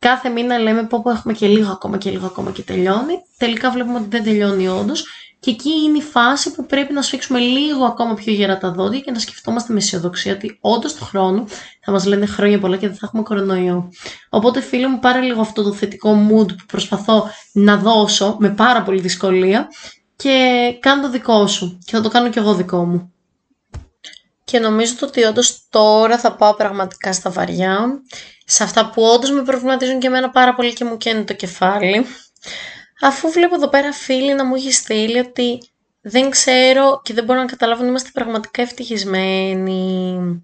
Κάθε 0.00 0.28
μήνα 0.28 0.58
λέμε 0.58 0.86
πω, 0.86 1.02
πω 1.02 1.10
έχουμε 1.10 1.32
και 1.32 1.46
λίγο 1.46 1.70
ακόμα 1.70 1.98
και 1.98 2.10
λίγο 2.10 2.26
ακόμα 2.26 2.50
και 2.50 2.62
τελειώνει. 2.62 3.22
Τελικά 3.36 3.70
βλέπουμε 3.70 3.98
ότι 3.98 4.08
δεν 4.08 4.24
τελειώνει 4.24 4.68
όντως. 4.68 5.06
Και 5.40 5.50
εκεί 5.50 5.70
είναι 5.70 5.98
η 5.98 6.02
φάση 6.02 6.52
που 6.52 6.66
πρέπει 6.66 6.92
να 6.92 7.02
σφίξουμε 7.02 7.38
λίγο 7.38 7.84
ακόμα 7.84 8.14
πιο 8.14 8.32
γερά 8.32 8.58
τα 8.58 8.70
δόντια 8.70 9.00
και 9.00 9.10
να 9.10 9.18
σκεφτόμαστε 9.18 9.72
με 9.72 9.78
αισιοδοξία 9.78 10.32
ότι 10.32 10.58
όντως 10.60 10.94
του 10.94 11.04
χρόνου 11.04 11.44
θα 11.80 11.92
μας 11.92 12.04
λένε 12.04 12.26
χρόνια 12.26 12.58
πολλά 12.58 12.76
και 12.76 12.86
δεν 12.86 12.96
θα 12.96 13.06
έχουμε 13.06 13.22
κορονοϊό. 13.22 13.88
Οπότε, 14.30 14.60
φίλε 14.60 14.86
μου, 14.86 14.98
πάρε 14.98 15.20
λίγο 15.20 15.40
αυτό 15.40 15.62
το 15.62 15.72
θετικό 15.72 16.28
mood 16.30 16.48
που 16.48 16.64
προσπαθώ 16.66 17.30
να 17.52 17.76
δώσω 17.76 18.36
με 18.38 18.50
πάρα 18.50 18.82
πολύ 18.82 19.00
δυσκολία 19.00 19.68
και 20.16 20.76
κάνω 20.80 21.02
το 21.02 21.10
δικό 21.10 21.46
σου. 21.46 21.78
Και 21.84 21.96
θα 21.96 22.00
το 22.02 22.08
κάνω 22.08 22.28
κι 22.28 22.38
εγώ 22.38 22.54
δικό 22.54 22.84
μου. 22.84 23.12
Και 24.44 24.58
νομίζω 24.58 24.94
ότι 25.02 25.24
όντως 25.24 25.66
τώρα 25.70 26.18
θα 26.18 26.34
πάω 26.34 26.54
πραγματικά 26.54 27.12
στα 27.12 27.30
βαριά 27.30 28.02
σε 28.50 28.62
αυτά 28.62 28.90
που 28.90 29.02
όντως 29.02 29.30
με 29.30 29.42
προβληματίζουν 29.42 29.98
και 29.98 30.06
εμένα 30.06 30.30
πάρα 30.30 30.54
πολύ 30.54 30.72
και 30.72 30.84
μου 30.84 30.96
καίνουν 30.96 31.24
το 31.24 31.34
κεφάλι. 31.34 32.06
Αφού 33.00 33.30
βλέπω 33.30 33.54
εδώ 33.54 33.68
πέρα 33.68 33.92
φίλοι 33.92 34.34
να 34.34 34.44
μου 34.44 34.54
έχεις 34.54 34.76
στείλει 34.76 35.18
ότι 35.18 35.58
δεν 36.00 36.30
ξέρω 36.30 37.00
και 37.04 37.14
δεν 37.14 37.24
μπορώ 37.24 37.40
να 37.40 37.46
καταλάβω 37.46 37.80
ότι 37.80 37.88
είμαστε 37.88 38.10
πραγματικά 38.12 38.62
ευτυχισμένοι. 38.62 40.42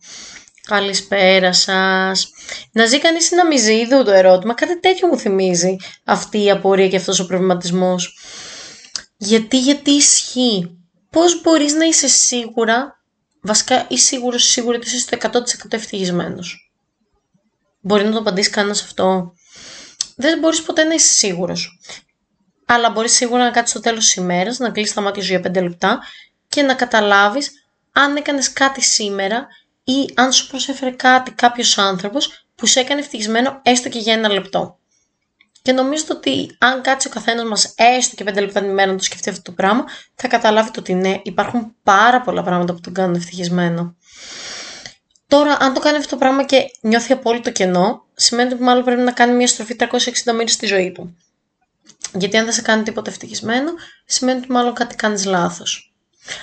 Καλησπέρα 0.66 1.52
σας. 1.52 2.30
Να 2.72 2.86
ζει 2.86 2.98
κανείς 2.98 3.30
να 3.30 3.46
μην 3.46 3.58
ζει, 3.58 3.86
το 4.04 4.10
ερώτημα. 4.10 4.54
Κάτι 4.54 4.80
τέτοιο 4.80 5.08
μου 5.08 5.18
θυμίζει 5.18 5.76
αυτή 6.04 6.42
η 6.42 6.50
απορία 6.50 6.88
και 6.88 6.96
αυτός 6.96 7.20
ο 7.20 7.26
προβληματισμός. 7.26 8.18
Γιατί, 9.16 9.58
γιατί 9.58 9.90
ισχύει. 9.90 10.78
Πώς 11.10 11.42
μπορείς 11.42 11.74
να 11.74 11.84
είσαι 11.84 12.08
σίγουρα, 12.08 13.04
βασικά 13.42 13.86
ή 13.88 13.98
σίγουρος 13.98 14.42
σίγουρα 14.42 14.76
ότι 14.76 14.86
είσαι 14.86 14.98
στο 14.98 15.16
100% 15.16 15.72
ευτυχισμένος. 15.72 16.65
Μπορεί 17.86 18.04
να 18.04 18.10
το 18.10 18.18
απαντήσεις 18.18 18.52
κανένα 18.52 18.72
αυτό. 18.72 19.34
Δεν 20.16 20.38
μπορείς 20.38 20.62
ποτέ 20.62 20.84
να 20.84 20.94
είσαι 20.94 21.12
σίγουρος. 21.12 21.78
Αλλά 22.66 22.90
μπορείς 22.90 23.12
σίγουρα 23.12 23.44
να 23.44 23.50
κάτσεις 23.50 23.70
στο 23.70 23.80
τέλος 23.80 24.04
της 24.04 24.14
ημέρας, 24.14 24.58
να 24.58 24.70
κλείσεις 24.70 24.94
τα 24.94 25.00
μάτια 25.00 25.22
σου 25.22 25.28
για 25.28 25.40
5 25.40 25.62
λεπτά 25.62 25.98
και 26.48 26.62
να 26.62 26.74
καταλάβεις 26.74 27.50
αν 27.92 28.16
έκανες 28.16 28.52
κάτι 28.52 28.82
σήμερα 28.82 29.46
ή 29.84 30.12
αν 30.14 30.32
σου 30.32 30.46
προσέφερε 30.46 30.90
κάτι 30.90 31.30
κάποιος 31.30 31.78
άνθρωπος 31.78 32.46
που 32.54 32.66
σε 32.66 32.80
έκανε 32.80 33.00
ευτυχισμένο 33.00 33.60
έστω 33.62 33.88
και 33.88 33.98
για 33.98 34.12
ένα 34.12 34.28
λεπτό. 34.28 34.78
Και 35.62 35.72
νομίζω 35.72 36.04
ότι 36.10 36.56
αν 36.58 36.82
κάτσει 36.82 37.08
ο 37.08 37.10
καθένας 37.10 37.44
μας 37.44 37.74
έστω 37.76 38.16
και 38.16 38.24
πέντε 38.24 38.40
λεπτά 38.40 38.60
την 38.60 38.70
ημέρα 38.70 38.90
να 38.90 38.96
το 38.96 39.04
σκεφτεί 39.04 39.28
αυτό 39.28 39.42
το 39.42 39.52
πράγμα, 39.52 39.84
θα 40.14 40.28
καταλάβει 40.28 40.70
ότι 40.78 40.94
ναι, 40.94 41.20
υπάρχουν 41.22 41.74
πάρα 41.82 42.20
πολλά 42.20 42.42
πράγματα 42.42 42.74
που 42.74 42.80
τον 42.80 42.92
κάνουν 42.92 43.14
ευτυχισμένο. 43.14 43.96
Τώρα, 45.28 45.56
αν 45.60 45.74
το 45.74 45.80
κάνει 45.80 45.96
αυτό 45.96 46.10
το 46.10 46.16
πράγμα 46.16 46.44
και 46.44 46.70
νιώθει 46.80 47.12
απόλυτο 47.12 47.50
κενό, 47.50 48.04
σημαίνει 48.14 48.52
ότι 48.52 48.62
μάλλον 48.62 48.84
πρέπει 48.84 49.00
να 49.00 49.12
κάνει 49.12 49.34
μια 49.34 49.46
στροφή 49.46 49.76
360 49.78 50.32
μοίρε 50.32 50.46
στη 50.46 50.66
ζωή 50.66 50.92
του. 50.92 51.16
Γιατί 52.12 52.36
αν 52.36 52.44
δεν 52.44 52.54
σε 52.54 52.62
κάνει 52.62 52.82
τίποτα 52.82 53.10
ευτυχισμένο, 53.10 53.72
σημαίνει 54.04 54.38
ότι 54.38 54.50
μάλλον 54.50 54.74
κάτι 54.74 54.94
κάνεις 54.94 55.24
λάθος. 55.24 55.94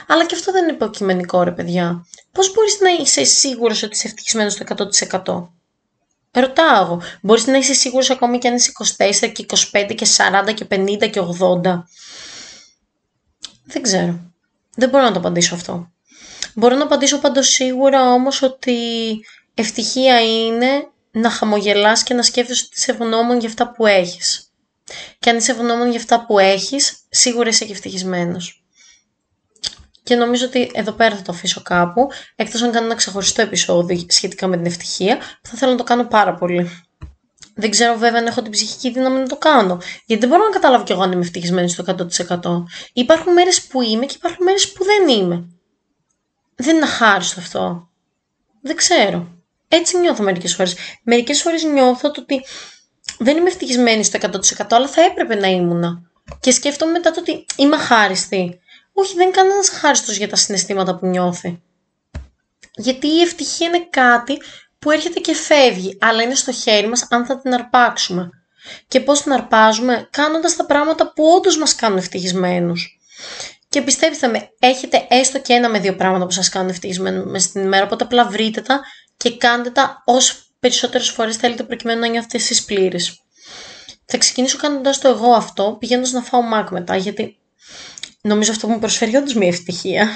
Αλλά 0.08 0.26
και 0.26 0.36
αυτό 0.36 0.52
δεν 0.52 0.64
είναι 0.64 0.74
υποκειμενικό, 0.74 1.44
ρε 1.44 1.52
παιδιά. 1.52 2.06
Πώς 2.32 2.54
μπορείς 2.54 2.80
να 2.80 2.90
είσαι 2.90 3.24
σίγουρος 3.24 3.84
ότι 3.84 3.96
είσαι 3.96 4.08
ευτυχισμένος 4.08 4.54
στο 4.54 4.64
100%. 4.64 5.50
Ρωτάω 6.32 6.84
εγώ. 6.84 7.02
Μπορείς 7.22 7.48
να 7.48 7.58
είσαι 7.58 7.74
σίγουρος 7.74 8.10
ακόμη 8.10 8.38
και 8.38 8.48
αν 8.48 8.56
είσαι 8.56 8.72
24 9.22 9.32
και 9.32 9.46
25 9.72 9.94
και 9.96 10.08
40 10.50 10.54
και 10.54 10.66
50 10.70 11.10
και 11.10 11.20
80. 11.20 11.84
Δεν 13.64 13.82
ξέρω. 13.82 14.20
Δεν 14.76 14.90
μπορώ 14.90 15.04
να 15.04 15.12
το 15.12 15.20
απαντήσω 15.20 15.56
αυτό. 15.56 15.92
Μπορώ 16.56 16.76
να 16.76 16.84
απαντήσω 16.84 17.20
πάντως 17.20 17.48
σίγουρα 17.48 18.12
όμως 18.12 18.42
ότι 18.42 18.78
ευτυχία 19.54 20.22
είναι 20.22 20.88
να 21.12 21.30
χαμογελάς 21.30 22.04
και 22.04 22.14
να 22.14 22.24
σκέφτεσαι 22.24 22.64
ότι 22.66 22.80
είσαι 22.80 22.92
ευγνώμων 22.92 23.40
για 23.40 23.50
αυτά 23.50 23.72
που 23.72 23.86
έχεις. 23.86 24.54
Και 25.20 25.30
αν 25.30 25.38
είσαι 25.38 25.52
ευγνώμων 25.52 25.90
για 25.90 26.00
αυτά 26.00 26.26
που 26.26 26.40
έχεις, 26.40 26.98
σίγουρα 27.10 27.50
είσαι 27.50 27.66
και 27.66 27.72
ευτυχισμένος. 27.72 28.64
Και 30.04 30.16
νομίζω 30.16 30.46
ότι 30.46 30.72
εδώ 30.74 30.92
πέρα 30.92 31.16
θα 31.16 31.22
το 31.22 31.32
αφήσω 31.32 31.62
κάπου, 31.62 32.08
εκτός 32.36 32.62
αν 32.62 32.72
κάνω 32.72 32.86
ένα 32.86 32.96
ξεχωριστό 32.96 33.42
επεισόδιο 33.42 34.06
σχετικά 34.08 34.48
με 34.48 34.58
την 34.58 34.66
ευτυχία, 34.66 35.18
που 35.18 35.48
θα 35.50 35.58
θέλω 35.58 35.72
να 35.72 35.78
το 35.78 35.84
κάνω 35.84 36.04
πάρα 36.04 36.34
πολύ. 36.34 36.70
Δεν 37.56 37.70
ξέρω 37.70 37.98
βέβαια 37.98 38.20
αν 38.20 38.26
έχω 38.26 38.42
την 38.42 38.52
ψυχική 38.52 38.92
δύναμη 38.92 39.20
να 39.20 39.28
το 39.28 39.38
κάνω. 39.38 39.82
Γιατί 40.06 40.22
δεν 40.22 40.30
μπορώ 40.30 40.44
να 40.44 40.54
καταλάβω 40.54 40.84
κι 40.84 40.92
εγώ 40.92 41.02
αν 41.02 41.12
είμαι 41.12 41.22
ευτυχισμένη 41.22 41.70
στο 41.70 41.84
100%. 41.88 42.64
Υπάρχουν 42.94 43.34
μέρες 43.34 43.62
που 43.62 43.82
είμαι 43.82 44.06
και 44.06 44.16
υπάρχουν 44.18 44.44
μέρες 44.44 44.72
που 44.72 44.84
δεν 44.84 45.08
είμαι. 45.08 45.48
Δεν 46.56 46.76
είναι 46.76 46.86
αχάριστο 46.86 47.40
αυτό. 47.40 47.90
Δεν 48.62 48.76
ξέρω. 48.76 49.28
Έτσι 49.68 49.98
νιώθω 49.98 50.24
μερικές 50.24 50.56
φορές. 50.56 50.76
Μερικές 51.04 51.42
φορές 51.42 51.64
νιώθω 51.64 52.12
ότι 52.18 52.46
δεν 53.18 53.38
είμαι 53.38 53.50
ευτυχισμένη 53.50 54.04
στο 54.04 54.20
100% 54.22 54.66
αλλά 54.70 54.88
θα 54.88 55.02
έπρεπε 55.02 55.36
να 55.36 55.48
ήμουνα. 55.48 56.02
Και 56.40 56.52
σκέφτομαι 56.52 56.92
μετά 56.92 57.12
το 57.12 57.20
ότι 57.20 57.46
είμαι 57.56 57.76
αχάριστη. 57.76 58.60
Όχι, 58.94 59.16
δεν 59.16 59.24
είναι 59.24 59.36
κανένας 59.36 59.70
αχάριστος 59.70 60.18
για 60.18 60.30
τα 60.30 60.36
συναισθήματα 60.36 60.96
που 60.98 61.06
νιώθει. 61.06 61.62
Γιατί 62.76 63.08
η 63.08 63.22
ευτυχία 63.22 63.68
είναι 63.68 63.88
κάτι 63.90 64.42
που 64.80 64.92
έρχεται 64.92 65.20
και 65.20 65.34
φεύγει, 65.34 65.98
αλλά 66.02 66.22
είναι 66.22 66.36
στο 66.36 66.52
χέρι 66.52 66.88
μας 66.88 67.08
αν 67.10 67.26
θα 67.26 67.42
την 67.42 67.54
αρπάξουμε. 67.54 68.30
Και 68.88 69.00
πώς 69.00 69.22
την 69.22 69.32
αρπάζουμε, 69.32 70.08
κάνοντας 70.12 70.56
τα 70.56 70.66
πράγματα 70.66 71.14
που 71.14 71.24
όντως 71.24 71.58
μας 71.58 71.76
κάνουν 71.76 71.98
ευτυχισμένους. 71.98 73.00
Και 73.74 73.82
πιστέψτε 73.82 74.28
με, 74.28 74.50
έχετε 74.60 75.08
έστω 75.10 75.40
και 75.40 75.54
ένα 75.54 75.70
με 75.70 75.80
δύο 75.80 75.96
πράγματα 75.96 76.26
που 76.26 76.32
σας 76.32 76.50
κάνουν 76.50 76.70
ευτυχισμένους 76.70 77.32
μέσα 77.32 77.48
στην 77.48 77.62
ημέρα, 77.62 77.84
οπότε 77.84 78.04
απλά 78.04 78.26
βρείτε 78.28 78.62
τα 78.62 78.82
και 79.18 79.38
κάντε 79.38 79.70
τα 79.70 80.04
όσο 80.06 80.36
περισσότερες 80.60 81.10
φορές 81.10 81.36
θέλετε 81.36 81.64
προκειμένου 81.64 82.00
να 82.00 82.08
νιώθετε 82.08 82.38
εσείς 82.38 82.64
πλήρες. 82.64 83.24
Θα 84.06 84.18
ξεκινήσω 84.18 84.58
κάνοντας 84.58 85.00
το 85.00 85.08
εγώ 85.08 85.32
αυτό, 85.32 85.76
πηγαίνοντας 85.80 86.12
να 86.12 86.22
φάω 86.22 86.42
μάκ 86.42 86.70
μετά, 86.70 86.96
γιατί 86.96 87.38
νομίζω 88.22 88.52
αυτό 88.52 88.68
που 88.68 88.74
μου 88.74 88.80
προσφέρει 88.80 89.16
όντως 89.16 89.34
μια 89.34 89.48
ευτυχία. 89.48 90.10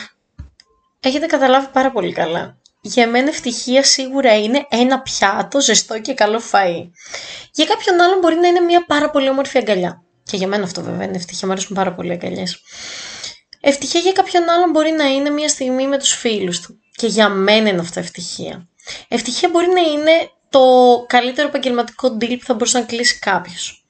Έχετε 0.99 1.25
καταλάβει 1.25 1.67
πάρα 1.67 1.91
πολύ 1.91 2.13
καλά. 2.13 2.57
Για 2.81 3.07
μένα 3.07 3.27
ευτυχία 3.27 3.83
σίγουρα 3.83 4.37
είναι 4.37 4.65
ένα 4.69 5.01
πιάτο 5.01 5.61
ζεστό 5.61 5.99
και 5.99 6.13
καλό 6.13 6.41
φαΐ. 6.51 6.89
Για 7.51 7.65
κάποιον 7.65 8.01
άλλον 8.01 8.19
μπορεί 8.19 8.35
να 8.35 8.47
είναι 8.47 8.59
μια 8.59 8.85
πάρα 8.85 9.09
πολύ 9.09 9.29
όμορφη 9.29 9.57
αγκαλιά. 9.57 10.01
Και 10.23 10.37
για 10.37 10.47
μένα 10.47 10.63
αυτό 10.63 10.81
βέβαια 10.81 11.03
είναι 11.03 11.17
ευτυχία, 11.17 11.47
μου 11.47 11.53
αρέσουν 11.53 11.75
πάρα 11.75 11.93
πολύ 11.93 12.11
αγκαλιές. 12.11 12.61
Ευτυχία 13.69 13.99
για 13.99 14.11
κάποιον 14.11 14.49
άλλον 14.49 14.69
μπορεί 14.69 14.91
να 14.91 15.05
είναι 15.05 15.29
μια 15.29 15.49
στιγμή 15.49 15.87
με 15.87 15.97
τους 15.97 16.13
φίλους 16.13 16.61
του. 16.61 16.79
Και 16.91 17.07
για 17.07 17.29
μένα 17.29 17.69
είναι 17.69 17.79
αυτό 17.79 17.99
ευτυχία. 17.99 18.67
Ευτυχία 19.07 19.49
μπορεί 19.49 19.67
να 19.67 19.81
είναι 19.81 20.11
το 20.49 20.59
καλύτερο 21.07 21.47
επαγγελματικό 21.47 22.17
deal 22.19 22.37
που 22.39 22.45
θα 22.45 22.53
μπορούσε 22.53 22.79
να 22.79 22.85
κλείσει 22.85 23.19
κάποιος. 23.19 23.87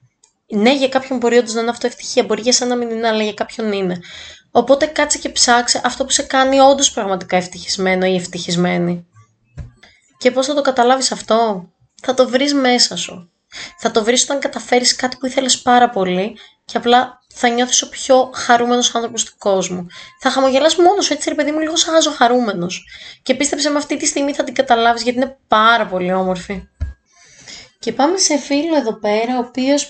Ναι, 0.47 0.75
για 0.75 0.89
κάποιον 0.89 1.19
μπορεί 1.19 1.37
όντως 1.37 1.53
να 1.53 1.61
είναι 1.61 1.69
αυτό 1.69 1.87
ευτυχία. 1.87 2.23
Μπορεί 2.23 2.41
για 2.41 2.51
σένα 2.51 2.75
να 2.75 2.85
μην 2.85 2.95
είναι, 2.95 3.07
αλλά 3.07 3.23
για 3.23 3.33
κάποιον 3.33 3.71
είναι. 3.71 3.99
Οπότε 4.51 4.85
κάτσε 4.85 5.17
και 5.17 5.29
ψάξε 5.29 5.81
αυτό 5.83 6.05
που 6.05 6.11
σε 6.11 6.23
κάνει 6.23 6.59
όντως 6.59 6.91
πραγματικά 6.91 7.37
ευτυχισμένο 7.37 8.05
ή 8.05 8.15
ευτυχισμένη. 8.15 9.07
Και 10.17 10.31
πώς 10.31 10.45
θα 10.45 10.53
το 10.53 10.61
καταλάβεις 10.61 11.11
αυτό; 11.11 11.69
Θα 12.01 12.13
το 12.13 12.29
βρεις 12.29 12.53
μέσα 12.53 12.95
σου. 12.95 13.31
Θα 13.79 13.91
το 13.91 14.03
βρεις 14.03 14.23
όταν 14.23 14.39
καταφέρεις 14.39 14.95
κάτι 14.95 15.17
που 15.17 15.25
ήθελες 15.25 15.61
πάρα 15.61 15.89
πολύ 15.89 16.37
και 16.71 16.77
απλά 16.77 17.19
θα 17.33 17.47
νιώθεις 17.49 17.81
ο 17.81 17.89
πιο 17.89 18.31
χαρούμενος 18.33 18.95
άνθρωπος 18.95 19.23
του 19.23 19.31
κόσμου. 19.37 19.85
Θα 20.19 20.29
χαμογελάς 20.29 20.75
μόνος 20.75 21.05
σου, 21.05 21.13
έτσι 21.13 21.29
ρε 21.29 21.35
παιδί 21.35 21.51
μου, 21.51 21.59
λίγο 21.59 21.75
σαν 21.75 22.13
χαρούμενος. 22.17 22.85
Και 23.23 23.35
πίστεψε 23.35 23.69
με 23.69 23.77
αυτή 23.77 23.97
τη 23.97 24.05
στιγμή 24.05 24.33
θα 24.33 24.43
την 24.43 24.53
καταλάβεις 24.53 25.03
γιατί 25.03 25.17
είναι 25.17 25.37
πάρα 25.47 25.85
πολύ 25.85 26.13
όμορφη. 26.13 26.63
Και 27.79 27.91
πάμε 27.91 28.17
σε 28.17 28.37
φίλο 28.37 28.75
εδώ 28.75 28.99
πέρα, 28.99 29.35
ο 29.35 29.39
οποίος 29.39 29.89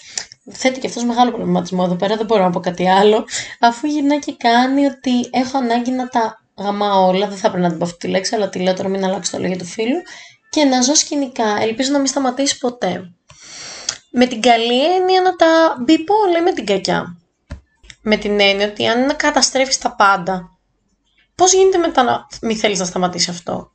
θέτει 0.52 0.80
και 0.80 0.88
αυτός 0.88 1.04
μεγάλο 1.04 1.32
προβληματισμό 1.32 1.84
εδώ 1.86 1.96
πέρα, 1.96 2.16
δεν 2.16 2.26
μπορώ 2.26 2.44
να 2.44 2.50
πω 2.50 2.60
κάτι 2.60 2.90
άλλο, 2.90 3.26
αφού 3.60 3.88
γυρνάει 3.88 4.20
και 4.20 4.36
κάνει 4.38 4.86
ότι 4.86 5.30
έχω 5.32 5.58
ανάγκη 5.58 5.92
να 5.92 6.08
τα 6.08 6.42
γαμάω 6.58 7.08
όλα, 7.08 7.28
δεν 7.28 7.38
θα 7.38 7.48
πρέπει 7.48 7.64
να 7.64 7.70
την 7.70 7.78
πω 7.78 7.86
αυτή 7.86 7.98
τη 7.98 8.08
λέξη, 8.08 8.36
αλλά 8.36 8.50
τη 8.50 8.60
λέω 8.60 8.74
τώρα 8.74 8.90
μην 8.90 9.04
αλλάξει 9.04 9.32
το 9.32 9.40
λόγιο 9.40 9.58
του 9.58 9.66
φίλου, 9.66 10.02
και 10.50 10.64
να 10.64 10.82
ζω 10.82 10.96
σκηνικά, 10.96 11.58
ελπίζω 11.62 11.92
να 11.92 11.98
μην 11.98 12.08
σταματήσει 12.08 12.58
ποτέ. 12.58 13.12
Με 14.20 14.26
την 14.26 14.42
καλή 14.42 14.96
έννοια 14.96 15.22
να 15.22 15.36
τα 15.36 15.78
μπει 15.80 16.06
όλα 16.26 16.42
με 16.42 16.54
την 16.54 16.66
κακιά. 16.66 17.18
Με 18.02 18.18
την 18.18 18.40
έννοια 18.40 18.68
ότι 18.68 18.88
αν 18.88 19.06
να 19.06 19.14
καταστρέφεις 19.14 19.78
τα 19.78 19.96
πάντα, 19.96 20.58
πώς 21.36 21.54
γίνεται 21.54 21.78
μετά 21.78 22.04
να 22.04 22.28
μην 22.42 22.58
θέλεις 22.58 22.80
να 22.80 22.86
σταματήσει 22.86 23.30
αυτό; 23.30 23.72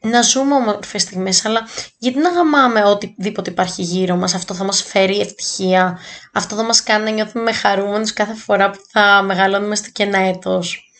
Να 0.00 0.22
ζούμε 0.22 0.54
όμορφες 0.54 1.02
στιγμές, 1.02 1.44
αλλά 1.44 1.68
γιατί 1.98 2.18
να 2.18 2.28
γαμάμε 2.28 2.84
οτιδήποτε 2.84 3.50
υπάρχει 3.50 3.82
γύρω 3.82 4.16
μας, 4.16 4.34
αυτό 4.34 4.54
θα 4.54 4.64
μας 4.64 4.82
φέρει 4.82 5.20
ευτυχία, 5.20 5.98
αυτό 6.32 6.56
θα 6.56 6.62
μας 6.62 6.82
κάνει 6.82 7.04
να 7.04 7.10
νιώθουμε 7.10 7.52
χαρούμενους 7.52 8.12
κάθε 8.12 8.34
φορά 8.34 8.70
που 8.70 8.78
θα 8.90 9.22
μεγαλώνουμε 9.22 9.76
στο 9.76 9.88
και 9.92 10.02
ένα 10.02 10.18
έτος 10.18 10.90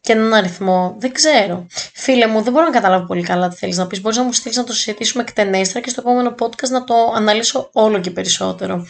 και 0.00 0.12
έναν 0.12 0.34
αριθμό. 0.34 0.94
Δεν 0.98 1.12
ξέρω. 1.12 1.66
Φίλε 1.94 2.26
μου, 2.26 2.42
δεν 2.42 2.52
μπορώ 2.52 2.64
να 2.64 2.70
καταλάβω 2.70 3.06
πολύ 3.06 3.22
καλά 3.22 3.48
τι 3.48 3.56
θέλεις 3.56 3.76
να 3.76 3.86
πεις. 3.86 4.00
Μπορείς 4.00 4.18
να 4.18 4.24
μου 4.24 4.32
στείλεις 4.32 4.56
να 4.56 4.64
το 4.64 4.72
συζητήσουμε 4.72 5.22
εκτενέστερα 5.22 5.80
και 5.80 5.90
στο 5.90 6.00
επόμενο 6.00 6.34
podcast 6.38 6.68
να 6.68 6.84
το 6.84 6.94
αναλύσω 7.14 7.70
όλο 7.72 8.00
και 8.00 8.10
περισσότερο. 8.10 8.86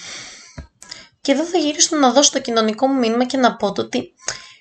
Και 1.21 1.33
εδώ 1.33 1.45
θα 1.45 1.59
γυρίσω 1.59 1.97
να 1.97 2.12
δώσω 2.12 2.31
το 2.31 2.40
κοινωνικό 2.40 2.87
μου 2.87 2.99
μήνυμα 2.99 3.25
και 3.25 3.37
να 3.37 3.57
πω 3.57 3.73
το 3.73 3.83
ότι 3.83 4.12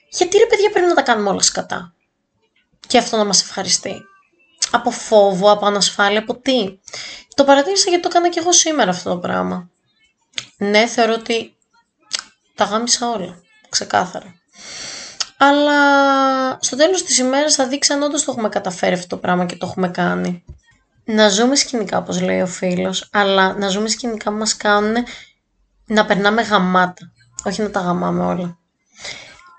γιατί 0.09 0.37
ρε 0.37 0.45
παιδιά 0.45 0.69
πρέπει 0.69 0.87
να 0.87 0.93
τα 0.93 1.01
κάνουμε 1.01 1.29
όλα 1.29 1.41
σκατά; 1.41 1.93
Και 2.87 2.97
αυτό 2.97 3.17
να 3.17 3.25
μας 3.25 3.41
ευχαριστεί 3.41 3.95
από 4.71 4.91
φόβο, 4.91 5.51
από 5.51 5.65
ανασφάλεια, 5.65 6.19
από 6.19 6.39
τι; 6.39 6.79
Το 7.35 7.43
παρατήρησα 7.43 7.89
γιατί 7.89 8.03
το 8.03 8.09
έκανα 8.11 8.29
και 8.29 8.39
εγώ 8.39 8.51
σήμερα 8.51 8.89
αυτό 8.89 9.09
το 9.09 9.17
πράγμα. 9.17 9.69
Ναι, 10.57 10.87
θεωρώ 10.87 11.13
ότι 11.13 11.57
τα 12.55 12.63
γάμισα 12.63 13.09
όλα, 13.09 13.41
ξεκάθαρα. 13.69 14.35
Αλλά 15.39 16.57
στο 16.61 16.75
τέλος 16.75 17.03
της 17.03 17.17
ημέρας 17.17 17.55
θα 17.55 17.67
δείξει 17.67 17.93
αν 17.93 18.01
όντως 18.01 18.23
το 18.23 18.31
έχουμε 18.31 18.49
καταφέρει 18.49 18.93
αυτό 18.93 19.07
το 19.07 19.17
πράγμα 19.17 19.45
και 19.45 19.55
το 19.55 19.65
έχουμε 19.65 19.89
κάνει. 19.89 20.43
Να 21.05 21.29
ζούμε 21.29 21.55
σκηνικά, 21.55 21.97
όπως 21.97 22.21
λέει 22.21 22.41
ο 22.41 22.47
φίλος, 22.47 23.09
αλλά 23.11 23.53
να 23.53 23.67
ζούμε 23.67 23.89
σκηνικά 23.89 24.31
που 24.31 24.37
μας 24.37 24.57
κάνουν 24.57 24.95
να 25.85 26.05
περνάμε 26.05 26.41
γαμάτα, 26.41 27.11
όχι 27.43 27.61
να 27.61 27.71
τα 27.71 27.79
γαμάμε 27.79 28.25
όλα. 28.25 28.57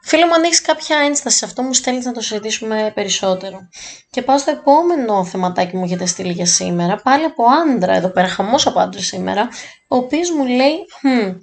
Φίλε 0.02 0.26
μου, 0.26 0.34
αν 0.34 0.42
έχεις 0.42 0.60
κάποια 0.60 0.99
ένσταση 0.99 1.37
σε 1.37 1.44
αυτό, 1.44 1.62
μου 1.62 1.75
στέλνεις 1.75 2.04
να 2.04 2.12
το 2.12 2.20
συζητήσουμε 2.20 2.92
περισσότερο. 2.94 3.68
Και 4.10 4.22
πάω 4.22 4.38
στο 4.38 4.50
επόμενο 4.50 5.25
θεματάκι 5.25 5.76
μου 5.76 5.84
έχετε 5.84 6.06
στείλει 6.06 6.32
για 6.32 6.46
σήμερα. 6.46 6.96
Πάλι 6.96 7.25
από 7.25 7.44
άντρα, 7.44 7.94
εδώ 7.94 8.08
πέρα, 8.08 8.28
χαμός 8.28 8.66
από 8.66 8.80
άντρα 8.80 9.00
σήμερα, 9.02 9.49
ο 9.88 9.96
οποίος 9.96 10.30
μου 10.30 10.46
λέει, 10.46 10.75
hm, 11.02 11.34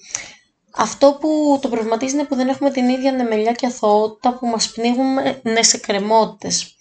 αυτό 0.78 1.18
που 1.20 1.60
το 1.62 1.70
προβληματίζει 1.70 2.14
είναι 2.14 2.24
που 2.24 2.36
δεν 2.36 2.48
έχουμε 2.48 2.72
την 2.72 2.90
ίδια 2.90 3.12
νεμελιά 3.12 3.52
και 3.52 3.66
αθωότητα 3.66 4.34
που 4.34 4.48
μας 4.48 4.72
πνίγουν 4.72 5.14
ναι, 5.42 5.64
σε 5.64 5.78
κρεμότητες. 5.78 6.76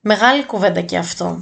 Μεγάλη 0.00 0.44
κουβέντα 0.44 0.80
και 0.80 0.96
αυτό. 0.96 1.38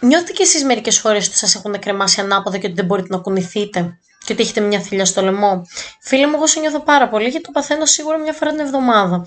Νιώθετε 0.00 0.32
και 0.32 0.42
εσείς 0.42 0.64
μερικές 0.64 0.98
φορές 0.98 1.26
ότι 1.26 1.36
σας 1.36 1.54
έχουν 1.54 1.78
κρεμάσει 1.78 2.20
ανάποδα 2.20 2.58
και 2.58 2.66
ότι 2.66 2.74
δεν 2.74 2.84
μπορείτε 2.84 3.08
να 3.10 3.18
κουνηθείτε 3.18 3.98
και 4.24 4.32
ότι 4.32 4.42
έχετε 4.42 4.60
μια 4.60 4.80
θηλιά 4.80 5.04
στο 5.04 5.22
λαιμό; 5.22 5.66
Φίλε 6.00 6.26
μου, 6.26 6.34
εγώ 6.34 6.46
σε 6.46 6.60
νιώθω 6.60 6.80
πάρα 6.80 7.08
πολύ 7.08 7.28
γιατί 7.28 7.44
το 7.44 7.50
παθαίνω 7.52 7.86
σίγουρα 7.86 8.18
μια 8.18 8.32
φορά 8.32 8.50
την 8.50 8.60
εβδομάδα. 8.60 9.26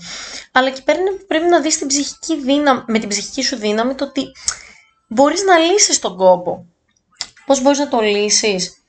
Αλλά 0.52 0.68
εκεί 0.68 0.82
πέρα 0.82 0.98
πρέπει 1.26 1.46
να 1.46 1.60
δεις 1.60 1.78
την 1.78 1.86
ψυχική 1.86 2.40
δύναμη, 2.40 2.82
με 2.86 2.98
την 2.98 3.08
ψυχική 3.08 3.42
σου 3.42 3.56
δύναμη 3.56 3.94
το 3.94 4.04
ότι 4.04 4.22
μπορείς 5.08 5.42
να 5.42 5.58
λύσεις 5.58 5.98
τον 5.98 6.16
κόπο. 6.16 6.66
Πώς 7.46 7.62
μπορείς 7.62 7.78
να 7.78 7.88
το 7.88 8.00
λύσεις; 8.00 8.79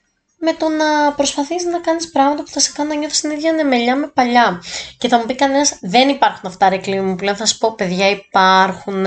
Με 0.43 0.53
το 0.53 0.69
να 0.69 1.11
προσπαθείς 1.11 1.63
να 1.63 1.79
κάνεις 1.79 2.09
πράγματα 2.09 2.43
που 2.43 2.49
θα 2.49 2.59
σε 2.59 2.71
κάνουν 2.75 2.93
να 2.93 2.99
νιώθεις 2.99 3.21
την 3.21 3.31
ίδια 3.31 3.51
νεμελιά 3.51 3.95
με 3.95 4.07
παλιά. 4.07 4.61
Και 4.97 5.07
θα 5.07 5.17
μου 5.17 5.25
πει 5.25 5.35
κανένας, 5.35 5.77
δεν 5.81 6.09
υπάρχουν 6.09 6.49
αυτά 6.49 6.69
ρε 6.69 6.77
κλίμη 6.77 7.01
μου. 7.01 7.15
Πλέον 7.15 7.35
θα 7.35 7.45
σου 7.45 7.57
πω, 7.57 7.75
παιδιά 7.75 8.09
υπάρχουν 8.09 9.05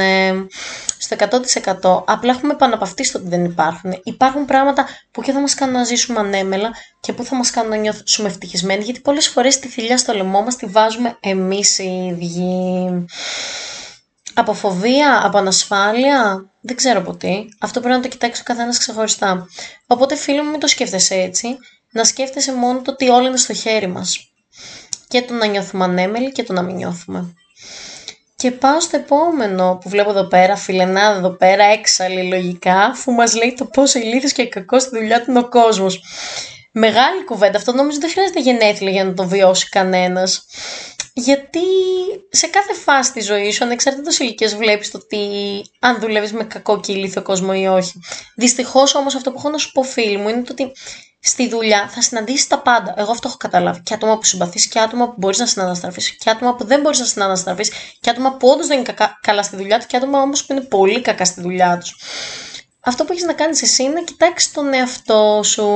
στο 0.98 1.16
100%. 1.16 2.04
Απλά 2.06 2.32
έχουμε 2.32 2.52
επαναπαυτεί 2.52 3.04
στο 3.04 3.18
ότι 3.18 3.28
δεν 3.28 3.44
υπάρχουν. 3.44 4.00
Υπάρχουν 4.04 4.44
πράγματα 4.44 4.86
που 5.10 5.22
και 5.22 5.32
θα 5.32 5.40
μας 5.40 5.54
κάνουν 5.54 5.74
να 5.74 5.84
ζήσουμε 5.84 6.18
ανέμελα 6.18 6.70
και 7.00 7.12
που 7.12 7.24
θα 7.24 7.36
μας 7.36 7.50
κάνουν 7.50 7.70
να 7.70 7.76
νιώθουμε 7.76 8.28
ευτυχισμένοι. 8.28 8.84
Γιατί 8.84 9.00
πολλές 9.00 9.28
φορές 9.28 9.58
τη 9.58 9.68
θηλιά 9.68 9.98
στο 9.98 10.12
λαιμό 10.12 10.42
μας 10.42 10.56
τη 10.56 10.66
βάζουμε 10.66 11.16
εμείς 11.20 11.78
οι 11.78 12.06
ίδιοι. 12.06 13.06
Από 14.34 14.52
φοβία, 14.52 15.20
από 15.24 15.38
ανασφάλεια, 15.38 16.50
δεν 16.60 16.76
ξέρω 16.76 16.98
από 16.98 17.16
τι. 17.16 17.44
Αυτό 17.60 17.80
πρέπει 17.80 17.96
να 17.96 18.02
το 18.02 18.08
κοιτάξει 18.08 18.40
ο 18.40 18.44
καθένας 18.44 18.78
ξεχωριστά. 18.78 19.46
Οπότε, 19.86 20.16
φίλο 20.16 20.42
μου, 20.42 20.50
μην 20.50 20.60
το 20.60 20.66
σκέφτεσαι 20.66 21.14
έτσι. 21.14 21.56
Να 21.92 22.04
σκέφτεσαι 22.04 22.54
μόνο 22.54 22.80
το 22.82 22.90
ότι 22.90 23.08
όλα 23.08 23.28
είναι 23.28 23.36
στο 23.36 23.54
χέρι 23.54 23.86
μας. 23.86 24.32
Και 25.08 25.22
το 25.22 25.34
να 25.34 25.46
νιώθουμε 25.46 25.84
ανέμελοι 25.84 26.32
και 26.32 26.42
το 26.42 26.52
να 26.52 26.62
μην 26.62 26.76
νιώθουμε. 26.76 27.34
Και 28.36 28.50
πάω 28.50 28.80
στο 28.80 28.96
επόμενο 28.96 29.78
που 29.80 29.88
βλέπω 29.88 30.10
εδώ 30.10 30.28
πέρα, 30.28 30.56
φιλενάδα 30.56 31.16
εδώ 31.16 31.30
πέρα, 31.30 31.64
έξαλλη 31.64 32.28
λογικά, 32.28 32.76
αφού 32.76 33.12
μας 33.12 33.34
λέει 33.34 33.54
το 33.56 33.64
πόσο 33.64 33.98
ηλίθιο 33.98 34.28
και 34.28 34.48
κακός 34.48 34.82
στη 34.82 34.98
δουλειά 34.98 35.24
του 35.24 35.30
είναι 35.30 35.38
ο 35.38 35.48
κόσμος. 35.48 36.00
Μεγάλη 36.72 37.24
κουβέντα. 37.24 37.58
Αυτό 37.58 37.72
νομίζω 37.72 37.98
δεν 37.98 38.10
χρειάζεται 38.10 38.40
γενέθλια 38.40 38.90
για 38.90 39.04
να 39.04 39.14
το 39.14 39.28
βιώσει 39.28 39.68
κανένας. 39.68 40.46
Γιατί 41.16 41.60
σε 42.30 42.46
κάθε 42.46 42.74
φάση 42.74 43.12
της 43.12 43.24
ζωής 43.24 43.54
σου, 43.54 43.64
ανεξαρτήτως 43.64 44.18
ηλικίας, 44.18 44.54
βλέπεις 44.54 44.90
το 44.90 44.98
ότι 44.98 45.18
αν 45.78 46.00
δουλεύεις 46.00 46.32
με 46.32 46.44
κακό 46.44 46.80
και 46.80 46.92
ηλίθιο 46.92 47.22
κόσμο 47.22 47.52
ή 47.54 47.66
όχι. 47.66 48.00
Δυστυχώς 48.36 48.94
όμως 48.94 49.14
αυτό 49.14 49.30
που 49.30 49.38
έχω 49.38 49.48
να 49.50 49.58
σου 49.58 49.72
πω, 49.72 49.82
φίλοι 49.82 50.16
μου, 50.16 50.28
είναι 50.28 50.42
το 50.42 50.52
ότι 50.52 50.72
στη 51.20 51.48
δουλειά 51.48 51.88
θα 51.88 52.00
συναντήσεις 52.02 52.46
τα 52.46 52.58
πάντα. 52.58 52.94
Εγώ 52.96 53.10
αυτό 53.10 53.28
έχω 53.28 53.36
καταλάβει. 53.36 53.80
Και 53.82 53.94
άτομα 53.94 54.18
που 54.18 54.24
συμπαθείς, 54.24 54.68
και 54.68 54.80
άτομα 54.80 55.06
που 55.06 55.14
μπορείς 55.16 55.38
να 55.38 55.46
συναναστραφείς, 55.46 56.16
και 56.16 56.30
άτομα 56.30 56.54
που 56.54 56.64
δεν 56.64 56.80
μπορείς 56.80 56.98
να 56.98 57.04
συναναστραφείς, 57.04 57.72
και 58.00 58.10
άτομα 58.10 58.36
που 58.36 58.48
όντως 58.48 58.66
δεν 58.66 58.78
είναι 58.78 58.94
καλά 59.20 59.42
στη 59.42 59.56
δουλειά 59.56 59.76
τους, 59.76 59.86
και 59.86 59.96
άτομα 59.96 60.20
όμως 60.20 60.44
που 60.44 60.52
είναι 60.52 60.62
πολύ 60.62 61.00
κακά 61.00 61.24
στη 61.24 61.40
δουλειά 61.40 61.78
τους. 61.78 61.96
Αυτό 62.80 63.04
που 63.04 63.12
έχεις 63.12 63.24
να 63.24 63.32
κάνεις 63.32 63.62
εσύ 63.62 63.82
είναι 63.82 63.92
να 63.92 64.02
κοιτάξεις 64.02 64.52
τον 64.52 64.72
εαυτό 64.72 65.40
σου. 65.44 65.66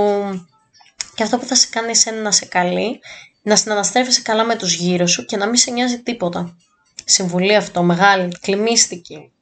Και 1.15 1.23
αυτό 1.23 1.39
που 1.39 1.47
θα 1.47 1.55
σε 1.55 1.67
κάνει 1.71 1.91
εσένα 1.91 2.21
να 2.21 2.31
σε 2.31 2.45
καλεί 2.45 3.01
να 3.49 3.57
συναναστρέφεσαι 3.57 4.23
καλά 4.23 4.45
με 4.45 4.57
τους 4.57 4.75
γύρω 4.75 5.07
σου 5.07 5.25
και 5.25 5.37
να 5.37 5.47
μην 5.47 5.57
σε 5.57 5.71
νοιάζει 5.71 6.03
τίποτα. 6.03 6.57
Συμβουλή 7.05 7.55
αυτό, 7.55 7.83
μεγάλη, 7.83 8.39
κλιμίστικη. 8.41 9.33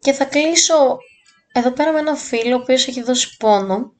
Και 0.00 0.12
θα 0.12 0.24
κλείσω 0.24 0.96
εδώ 1.52 1.70
πέρα 1.70 1.92
με 1.92 1.98
έναν 1.98 2.16
φίλο 2.16 2.56
ο 2.56 2.58
οποίος 2.60 2.86
έχει 2.86 3.02
δώσει 3.02 3.36
πόνο 3.36 3.92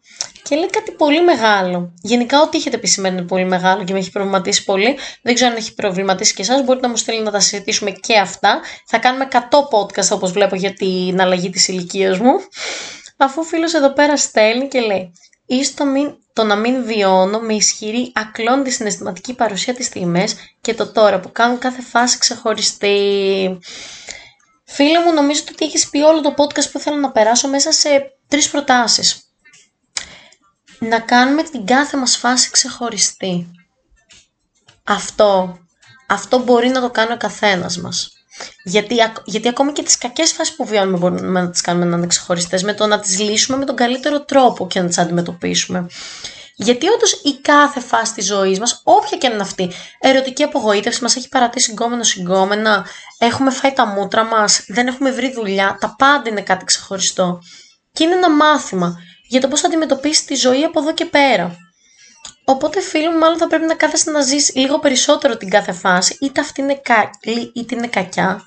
και 0.43 0.57
λέει 0.57 0.71
κάτι 0.71 0.91
πολύ 0.91 1.23
μεγάλο. 1.25 1.95
Γενικά, 2.03 2.41
ό,τι 2.41 2.59
έχετε 2.59 2.79
πει 2.79 2.87
σήμερα 2.87 3.15
είναι 3.15 3.27
πολύ 3.27 3.45
μεγάλο 3.45 3.85
και 3.85 3.93
με 3.93 3.99
έχει 3.99 4.11
προβληματίσει 4.11 4.65
πολύ. 4.65 4.99
Δεν 5.23 5.35
ξέρω 5.35 5.51
αν 5.51 5.57
έχει 5.57 5.75
προβληματίσει 5.75 6.35
και 6.35 6.43
εσάς. 6.43 6.65
Μπορείτε 6.65 6.87
να 6.87 6.93
μου 6.93 6.99
στείλετε 6.99 7.25
να 7.25 7.31
τα 7.31 7.41
συζητήσουμε 7.41 7.91
και 7.91 8.19
αυτά. 8.19 8.61
Θα 8.87 8.99
κάνουμε 8.99 9.29
100 9.33 9.39
podcast 9.39 10.11
όπως 10.11 10.33
βλέπω 10.33 10.57
για 10.57 10.73
την 10.73 11.21
αλλαγή 11.21 11.51
της 11.51 11.69
ηλικίας 11.69 12.19
μου. 12.19 12.33
Αφού 13.17 13.41
ο 13.41 13.45
φίλος 13.45 13.75
εδώ 13.75 13.93
πέρα 13.93 14.17
στέλνει 14.17 14.69
και 14.69 14.81
λέει: 14.81 15.13
Ίστο 15.55 15.85
μην 15.85 16.17
το 16.33 16.45
να 16.45 16.57
μην 16.57 16.85
βιώνω 16.85 17.39
με 17.39 17.55
ισχυρή 17.55 18.13
ακλόνητη 18.15 18.71
συναισθηματική 18.71 19.35
παρουσία 19.35 19.75
τις 19.75 19.87
στιγμές 19.87 20.35
και 20.61 20.75
το 20.75 20.93
τώρα 20.93 21.21
που 21.21 21.33
κάνουν 21.33 21.59
κάθε 21.59 21.83
φάση 21.83 22.19
ξεχωριστή. 22.19 23.59
Φίλε 24.65 24.99
μου, 25.05 25.13
νομίζω 25.13 25.43
ότι 25.51 25.65
έχεις 25.65 25.89
πει 25.91 25.99
όλο 25.99 26.21
το 26.21 26.35
podcast 26.37 26.71
που 26.73 26.79
θέλω 26.79 26.97
να 26.97 27.13
περάσω 27.13 27.49
μέσα 27.49 27.73
σε 27.73 28.13
τρεις 28.29 28.51
προτάσεις. 28.51 29.23
Να 30.79 31.01
κάνουμε 31.01 31.43
την 31.43 31.67
κάθε 31.67 31.97
μας 31.97 32.17
φάση 32.17 32.51
ξεχωριστή. 32.51 33.51
Αυτό, 34.85 35.59
αυτό 36.09 36.39
μπορεί 36.39 36.69
να 36.69 36.81
το 36.81 36.91
κάνει 36.91 37.13
ο 37.13 37.17
καθένας 37.17 37.79
μας. 37.79 38.12
Γιατί, 38.65 38.97
γιατί 39.25 39.49
ακόμη 39.49 39.73
και 39.73 39.83
τις 39.83 39.99
κακές 39.99 40.33
φάσεις 40.33 40.57
που 40.57 40.65
βιώνουμε 40.67 40.99
μπορούμε 40.99 41.41
να 41.41 41.51
τις 41.51 41.61
κάνουμε 41.61 41.85
να 41.85 41.97
είναι 41.97 42.07
ξεχωριστές 42.07 42.63
με 42.63 42.75
το 42.75 42.87
να 42.87 43.01
τις 43.01 43.19
λύσουμε 43.21 43.59
με 43.59 43.65
τον 43.65 43.77
καλύτερο 43.77 44.25
τρόπο 44.25 44.67
και 44.67 44.81
να 44.81 44.87
τις 44.87 44.99
αντιμετωπίσουμε. 44.99 45.87
Γιατί 46.55 46.89
όντως 46.89 47.13
η 47.13 47.41
κάθε 47.41 47.81
φάση 47.81 48.15
της 48.15 48.27
ζωής 48.27 48.59
μας, 48.59 48.81
όποια 48.85 49.19
και 49.19 49.27
είναι 49.33 49.43
αυτή, 49.43 49.71
ερωτική 50.01 50.43
απογοήτευση, 50.43 51.03
μας 51.03 51.17
έχει 51.17 51.29
παρατήσει 51.29 51.69
συγκόμενο 51.69 52.03
συγκόμενα, 52.03 52.87
έχουμε 53.19 53.51
φάει 53.51 53.73
τα 53.73 53.87
μούτρα 53.87 54.25
μας, 54.25 54.65
δεν 54.69 54.87
έχουμε 54.87 55.11
βρει 55.11 55.33
δουλειά, 55.33 55.77
τα 55.81 55.95
πάντα 55.99 56.31
είναι 56.31 56.43
κάτι 56.43 56.65
ξεχωριστό. 56.65 57.39
Και 57.93 58.05
είναι 58.05 58.15
ένα 58.15 58.31
μάθημα 58.31 58.99
για 59.29 59.41
το 59.41 59.49
πώς 59.49 59.61
θα 59.61 59.67
αντιμετωπίσει 59.67 60.27
τη 60.27 60.35
ζωή 60.35 60.65
από 60.65 60.81
εδώ 60.81 60.95
και 60.95 61.05
πέρα. 61.05 61.57
Οπότε, 62.45 62.81
φίλο 62.81 63.11
μου, 63.11 63.19
μάλλον 63.19 63.39
θα 63.39 63.47
πρέπει 63.47 63.65
να 63.65 63.75
κάθεσαι 63.75 64.11
να 64.11 64.21
ζεις 64.21 64.53
λίγο 64.55 64.79
περισσότερο 64.79 65.37
την 65.37 65.51
κάθε 65.51 65.73
φάση, 65.73 66.17
είτε 66.21 66.41
αυτή 66.41 66.61
είναι 66.61 66.81
καλή 66.83 67.53
είτε 67.55 67.75
είναι 67.75 67.87
κακιά. 67.87 68.43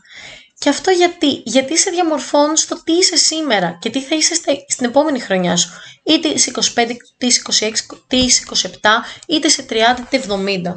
Και 0.60 0.70
αυτό 0.70 0.92
γιατί, 0.92 1.42
γιατί 1.46 1.78
σε 1.78 1.90
διαμορφώνεις 1.90 2.62
στο 2.62 2.84
τι 2.84 2.92
είσαι 2.92 3.16
σήμερα 3.16 3.78
και 3.82 3.90
τι 3.90 4.02
θα 4.02 4.16
είσαι 4.16 4.34
στην 4.68 4.86
επόμενη 4.86 5.20
χρονιά 5.20 5.56
σου. 5.56 5.70
Είτε 6.04 6.38
σε 6.38 6.52
25, 6.76 6.90
είτε 7.18 7.30
σε 7.30 7.42
26, 7.60 7.74
είτε 8.10 8.30
σε 8.56 8.70
27, 8.82 8.90
είτε 9.28 9.48
σε 9.48 9.66
30, 9.70 9.74
είτε 10.00 10.18
70. 10.18 10.74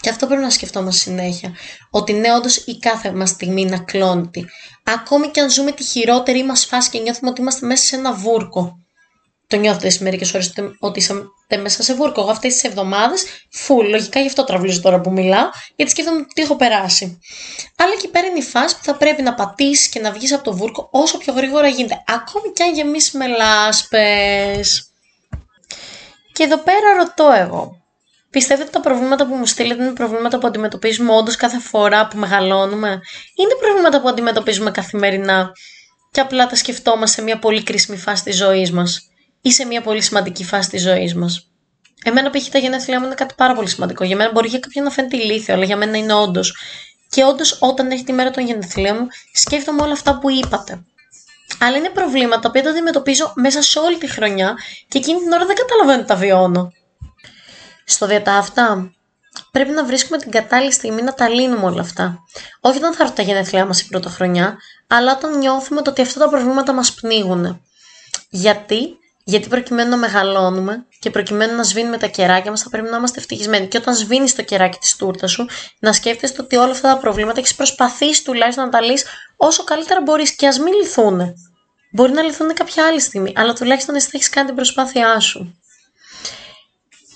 Και 0.00 0.08
αυτό 0.08 0.26
πρέπει 0.26 0.42
να 0.42 0.50
σκεφτόμαστε 0.50 1.00
συνέχεια. 1.00 1.56
Ότι 1.90 2.12
ναι, 2.12 2.34
όντως 2.34 2.56
η 2.56 2.78
κάθε 2.78 3.12
μας 3.12 3.30
στιγμή 3.30 3.60
είναι 3.60 3.74
ακλόνητη. 3.74 4.44
Ακόμη 4.84 5.28
και 5.28 5.40
αν 5.40 5.50
ζούμε 5.50 5.72
τη 5.72 5.82
χειρότερη 5.82 6.44
μας 6.44 6.64
φάση 6.64 6.90
και 6.90 6.98
νιώθουμε 6.98 7.30
ότι 7.30 7.40
είμαστε 7.40 7.66
μέσα 7.66 7.84
σε 7.84 7.96
ένα 7.96 8.12
βούρκο. 8.12 8.81
Το 9.52 9.58
νιώθετε 9.58 9.90
σε 9.90 10.02
μερικές 10.02 10.34
ώρες 10.34 10.52
ότι 10.78 10.98
είστε 10.98 11.56
μέσα 11.62 11.82
σε 11.82 11.94
βούρκο. 11.94 12.20
Εγώ 12.20 12.30
αυτές 12.30 12.52
τις 12.52 12.62
εβδομάδες, 12.62 13.24
φουλ, 13.50 13.88
λογικά 13.88 14.20
γι' 14.20 14.26
αυτό 14.26 14.44
τραβλίζω 14.44 14.80
τώρα 14.80 15.00
που 15.00 15.12
μιλάω, 15.12 15.48
γιατί 15.76 15.90
σκέφτομαι 15.90 16.26
τι 16.34 16.42
έχω 16.42 16.56
περάσει. 16.56 17.18
Αλλά 17.76 17.92
εκεί 17.92 18.08
πέρα 18.08 18.26
είναι 18.26 18.38
η 18.38 18.42
φάση 18.42 18.76
που 18.76 18.84
θα 18.84 18.94
πρέπει 18.94 19.22
να 19.22 19.34
πατήσεις 19.34 19.88
και 19.88 20.00
να 20.00 20.12
βγεις 20.12 20.32
από 20.32 20.44
το 20.44 20.56
βούρκο 20.56 20.88
όσο 20.90 21.18
πιο 21.18 21.32
γρήγορα 21.32 21.68
γίνεται. 21.68 22.02
Ακόμη 22.06 22.52
και 22.52 22.62
αν 22.62 22.74
γεμίσεις 22.74 23.12
με 23.12 23.26
λάσπες. 23.26 24.90
Και 26.32 26.42
εδώ 26.42 26.58
πέρα 26.58 26.94
ρωτώ 26.98 27.30
εγώ. 27.38 27.82
Πιστεύετε 28.30 28.62
ότι 28.62 28.72
τα 28.72 28.80
προβλήματα 28.80 29.26
που 29.26 29.34
μου 29.34 29.46
στείλετε 29.46 29.82
είναι 29.82 29.92
προβλήματα 29.92 30.38
που 30.38 30.46
αντιμετωπίζουμε 30.46 31.12
όντως 31.12 31.36
κάθε 31.36 31.58
φορά 31.58 32.06
που 32.06 32.18
μεγαλώνουμε, 32.18 32.88
είναι 33.36 33.54
προβλήματα 33.60 34.00
που 34.00 34.08
αντιμετωπίζουμε 34.08 34.70
καθημερινά 34.70 35.52
και 36.10 36.20
απλά 36.20 36.46
τα 36.46 36.56
σκεφτόμαστε 36.56 37.16
σε 37.16 37.22
μια 37.22 37.38
πολύ 37.38 37.62
κρίσιμη 37.62 37.96
φάση 37.96 38.24
της 38.24 38.36
ζωής 38.36 38.72
μας; 38.72 39.11
Ή 39.42 39.52
σε 39.52 39.64
μια 39.64 39.80
πολύ 39.80 40.00
σημαντική 40.00 40.44
φάση 40.44 40.70
της 40.70 40.82
ζωής 40.82 41.14
μας. 41.14 41.46
Εμένα 42.04 42.30
π.χ. 42.30 42.48
τα 42.48 42.58
γενέθλιά 42.58 43.00
μου 43.00 43.06
είναι 43.06 43.14
κάτι 43.14 43.34
πάρα 43.36 43.54
πολύ 43.54 43.68
σημαντικό. 43.68 44.04
Για 44.04 44.16
μένα 44.16 44.30
μπορεί 44.30 44.48
για 44.48 44.58
κάποιον 44.58 44.84
να 44.84 44.90
φαίνεται 44.90 45.16
ηλίθιο, 45.16 45.54
αλλά 45.54 45.64
για 45.64 45.76
μένα 45.76 45.96
είναι 45.96 46.14
όντως. 46.14 46.56
Και 47.08 47.24
όντως, 47.24 47.56
όταν 47.60 47.90
έχει 47.90 48.04
τη 48.04 48.12
μέρα 48.12 48.30
των 48.30 48.46
γενεθλίων 48.46 48.96
μου, 49.00 49.06
σκέφτομαι 49.32 49.82
όλα 49.82 49.92
αυτά 49.92 50.18
που 50.18 50.30
είπατε. 50.30 50.84
Αλλά 51.58 51.76
είναι 51.76 51.88
προβλήματα 51.88 52.50
που 52.50 52.60
τα 52.60 52.70
αντιμετωπίζω 52.70 53.32
μέσα 53.34 53.62
σε 53.62 53.78
όλη 53.78 53.98
τη 53.98 54.10
χρονιά 54.10 54.54
και 54.88 54.98
εκείνη 54.98 55.18
την 55.18 55.32
ώρα 55.32 55.46
δεν 55.46 55.56
καταλαβαίνω 55.56 55.98
ότι 55.98 56.08
τα 56.08 56.16
βιώνω. 56.16 56.72
Στο 57.84 58.06
διατάφτα, 58.06 58.92
πρέπει 59.50 59.70
να 59.70 59.84
βρίσκουμε 59.84 60.18
την 60.18 60.30
κατάλληλη 60.30 60.72
στιγμή 60.72 61.02
να 61.02 61.14
τα 61.14 61.28
λύνουμε 61.28 61.64
όλα 61.64 61.80
αυτά. 61.80 62.18
Όχι 62.60 62.78
όταν 62.78 62.92
θα 62.94 63.02
έρθουν 63.02 63.16
τα 63.16 63.22
γενέθλιά 63.22 63.66
μας 63.66 63.80
η 63.80 63.88
πρώτη 63.88 64.08
χρονιά, 64.08 64.56
αλλά 64.86 65.12
όταν 65.12 65.38
νιώθουμε 65.38 65.82
ότι 65.86 66.02
αυτά 66.02 66.20
τα 66.20 66.28
προβλήματα 66.28 66.72
μας 66.72 66.94
πνίγουν. 66.94 67.62
Γιατί; 68.30 68.96
Γιατί 69.24 69.48
προκειμένου 69.48 69.90
να 69.90 69.96
μεγαλώνουμε 69.96 70.86
και 70.98 71.10
προκειμένου 71.10 71.56
να 71.56 71.62
σβήνουμε 71.62 71.98
τα 71.98 72.06
κεράκια 72.06 72.50
μας, 72.50 72.62
θα 72.62 72.68
πρέπει 72.68 72.88
να 72.88 72.96
είμαστε 72.96 73.20
ευτυχισμένοι. 73.20 73.66
Και 73.66 73.76
όταν 73.76 73.94
σβήνεις 73.94 74.34
το 74.34 74.42
κεράκι 74.42 74.78
της 74.78 74.96
τούρτας 74.96 75.30
σου, 75.30 75.46
να 75.78 75.92
σκέφτεσαι 75.92 76.34
ότι 76.38 76.56
όλα 76.56 76.70
αυτά 76.70 76.92
τα 76.92 76.98
προβλήματα 76.98 77.40
έχεις 77.40 77.54
προσπαθήσει 77.54 78.24
τουλάχιστον 78.24 78.64
να 78.64 78.70
τα 78.70 78.80
λύσεις 78.80 79.06
όσο 79.36 79.64
καλύτερα 79.64 80.00
μπορείς 80.00 80.36
και 80.36 80.46
ας 80.46 80.58
μην 80.58 80.74
λυθούν. 80.74 81.34
Μπορεί 81.92 82.12
να 82.12 82.22
λυθούν 82.22 82.54
κάποια 82.54 82.86
άλλη 82.86 83.00
στιγμή, 83.00 83.32
αλλά 83.36 83.52
τουλάχιστον 83.52 83.94
εσύ 83.94 84.06
θα 84.06 84.12
έχεις 84.14 84.28
κάνει 84.28 84.46
την 84.46 84.56
προσπάθειά 84.56 85.20
σου. 85.20 85.60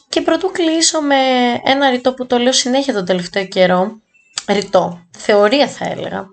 Και 0.09 0.21
πρωτού 0.21 0.51
κλείσω 0.51 1.01
με 1.01 1.17
ένα 1.65 1.91
ρητό 1.91 2.15
που 2.15 2.27
το 2.27 2.39
λέω 2.39 2.53
συνέχεια 2.53 2.93
τον 2.93 3.05
τελευταίο 3.05 3.47
καιρό. 3.47 4.01
Ρητό. 4.49 5.07
Θεωρία 5.19 5.69
θα 5.69 5.85
έλεγα. 5.85 6.27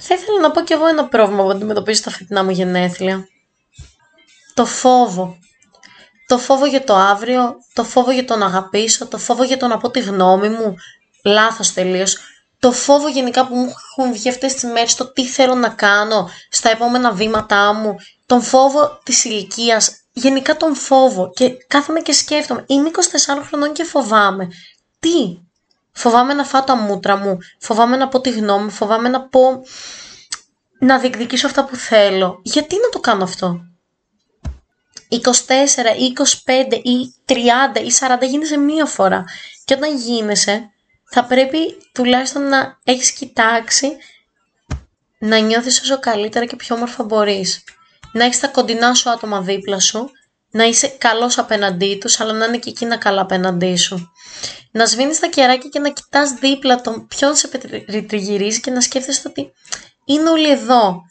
Θα 0.00 0.14
ήθελα 0.14 0.40
να 0.40 0.50
πω 0.50 0.60
κι 0.60 0.72
εγώ 0.72 0.86
ένα 0.86 1.04
πρόβλημα 1.04 1.42
που 1.42 1.50
αντιμετωπίζω 1.50 2.00
στα 2.00 2.10
φετινά 2.10 2.44
μου 2.44 2.50
γενέθλια 2.50 3.28
το 4.60 4.66
φόβο. 4.66 5.38
Το 6.26 6.38
φόβο 6.38 6.66
για 6.66 6.84
το 6.84 6.94
αύριο, 6.94 7.54
το 7.72 7.84
φόβο 7.84 8.10
για 8.10 8.24
το 8.24 8.36
να 8.36 8.46
αγαπήσω, 8.46 9.06
το 9.06 9.18
φόβο 9.18 9.44
για 9.44 9.56
το 9.56 9.66
να 9.66 9.78
πω 9.78 9.90
τη 9.90 10.00
γνώμη 10.00 10.48
μου, 10.48 10.74
λάθος 11.24 11.72
τελείως. 11.72 12.18
το 12.58 12.72
φόβο 12.72 13.08
γενικά 13.08 13.46
που 13.46 13.54
μου 13.54 13.72
έχουν 13.98 14.12
βγει 14.12 14.28
αυτές 14.28 14.54
τις 14.54 14.62
μέρες, 14.64 14.94
το 14.94 15.12
τι 15.12 15.26
θέλω 15.26 15.54
να 15.54 15.68
κάνω 15.68 16.30
στα 16.50 16.70
επόμενα 16.70 17.12
βήματά 17.12 17.72
μου, 17.72 17.96
τον 18.26 18.42
φόβο 18.42 19.00
της 19.02 19.24
ηλικίας, 19.24 20.00
γενικά 20.12 20.56
τον 20.56 20.74
φόβο 20.74 21.30
και 21.34 21.50
κάθομαι 21.66 22.00
και 22.00 22.12
σκέφτομαι, 22.12 22.64
είμαι 22.66 22.90
24 23.38 23.42
χρονών 23.46 23.72
και 23.72 23.84
φοβάμαι. 23.84 24.48
Τι, 25.00 25.38
φοβάμαι 25.92 26.34
να 26.34 26.44
φάω 26.44 26.62
τα 26.62 26.76
μούτρα 26.76 27.16
μου, 27.16 27.38
φοβάμαι 27.58 27.96
να 27.96 28.08
πω 28.08 28.20
τη 28.20 28.30
γνώμη 28.30 28.64
μου, 28.64 28.70
φοβάμαι 28.70 29.08
να 29.08 29.20
πω, 29.20 29.62
να 30.80 30.98
διεκδικήσω 30.98 31.46
αυτά 31.46 31.64
που 31.64 31.76
θέλω. 31.76 32.40
Γιατί 32.42 32.74
να 32.74 32.88
το 32.88 33.00
κάνω 33.00 33.24
αυτό; 33.24 33.69
24 35.10 35.16
ή 35.98 36.12
25 36.46 36.80
ή 36.82 37.14
30 37.26 37.34
ή 37.84 37.90
40 38.24 38.28
γίνεσαι 38.28 38.56
μία 38.56 38.84
φορά. 38.86 39.24
Και 39.64 39.74
όταν 39.74 39.96
γίνεσαι, 39.96 40.70
θα 41.10 41.24
πρέπει 41.24 41.58
τουλάχιστον 41.92 42.48
να 42.48 42.78
έχεις 42.84 43.12
κοιτάξει 43.12 43.96
να 45.18 45.38
νιώθεις 45.38 45.80
όσο 45.80 45.98
καλύτερα 45.98 46.44
και 46.44 46.56
πιο 46.56 46.74
όμορφα 46.74 47.04
μπορείς. 47.04 47.64
Να 48.12 48.24
έχεις 48.24 48.40
τα 48.40 48.48
κοντινά 48.48 48.94
σου 48.94 49.10
άτομα 49.10 49.40
δίπλα 49.40 49.80
σου, 49.80 50.10
να 50.50 50.64
είσαι 50.64 50.88
καλός 50.88 51.38
απέναντί 51.38 51.98
τους, 52.00 52.20
αλλά 52.20 52.32
να 52.32 52.44
είναι 52.44 52.58
και 52.58 52.70
εκείνα 52.70 52.96
καλά 52.96 53.20
απέναντί 53.20 53.76
σου. 53.76 54.12
Να 54.72 54.86
σβήνεις 54.86 55.18
τα 55.18 55.26
κεράκια 55.26 55.68
και 55.68 55.78
να 55.78 55.90
κοιτάς 55.90 56.32
δίπλα 56.32 56.80
τον 56.80 57.06
ποιον 57.06 57.34
σε 57.34 57.48
τριγυρίζει 58.08 58.60
και 58.60 58.70
να 58.70 58.80
σκέφτεσαι 58.80 59.22
ότι 59.26 59.52
είναι 60.04 60.28
όλοι 60.30 60.50
εδώ. 60.50 61.02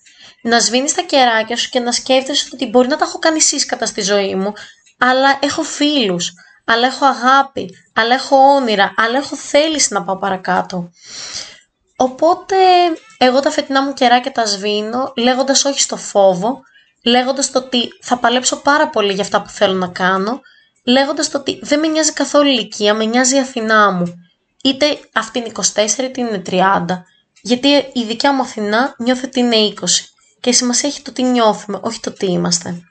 Να 0.41 0.59
σβήνεις 0.59 0.93
τα 0.93 1.01
κεράκια 1.01 1.57
σου 1.57 1.69
και 1.69 1.79
να 1.79 1.91
σκέφτεσαι 1.91 2.49
ότι 2.53 2.65
μπορεί 2.65 2.87
να 2.87 2.97
τα 2.97 3.05
έχω 3.05 3.19
κάνει 3.19 3.41
σύσκατα 3.41 3.85
στη 3.85 4.01
ζωή 4.01 4.35
μου, 4.35 4.53
αλλά 4.97 5.39
έχω 5.41 5.63
φίλους, 5.63 6.33
αλλά 6.65 6.87
έχω 6.87 7.05
αγάπη, 7.05 7.69
αλλά 7.93 8.13
έχω 8.13 8.35
όνειρα, 8.35 8.93
αλλά 8.97 9.17
έχω 9.17 9.35
θέληση 9.35 9.93
να 9.93 10.03
πάω 10.03 10.17
παρακάτω. 10.17 10.89
Οπότε 11.95 12.55
εγώ 13.17 13.39
τα 13.39 13.49
φετινά 13.51 13.83
μου 13.83 13.93
κεράκια 13.93 14.31
τα 14.31 14.45
σβήνω 14.45 15.13
λέγοντας 15.15 15.65
όχι 15.65 15.79
στο 15.79 15.97
φόβο, 15.97 16.61
λέγοντας 17.03 17.51
το 17.51 17.59
ότι 17.59 17.87
θα 18.01 18.17
παλέψω 18.17 18.55
πάρα 18.55 18.89
πολύ 18.89 19.13
για 19.13 19.23
αυτά 19.23 19.41
που 19.41 19.49
θέλω 19.49 19.73
να 19.73 19.87
κάνω, 19.87 20.41
λέγοντας 20.85 21.29
το 21.29 21.37
ότι 21.37 21.59
δεν 21.61 21.79
με 21.79 21.87
νοιάζει 21.87 22.13
καθόλου 22.13 22.47
η 22.47 22.53
ηλικία, 22.57 22.93
με 22.93 23.05
νοιάζει 23.05 23.35
η 23.35 23.39
Αθηνά 23.39 23.91
μου. 23.91 24.13
Είτε 24.63 24.99
αυτή 25.13 25.39
είναι 25.39 25.51
24 25.55 26.03
είτε 26.03 26.21
είναι 26.21 26.41
30. 26.49 26.85
Γιατί 27.41 27.67
η 27.93 28.03
δικιά 28.07 28.33
μου 28.33 28.41
Αθηνά 28.41 28.95
νιώθει 28.97 29.25
ότι 29.25 29.39
είναι 29.39 29.55
20. 29.55 29.83
Και 30.39 30.49
η 30.49 30.53
σημασία 30.53 30.89
έχει 30.89 31.01
το 31.01 31.11
τι 31.11 31.23
νιώθουμε, 31.23 31.79
όχι 31.81 31.99
το 31.99 32.13
τι 32.13 32.25
είμαστε. 32.25 32.83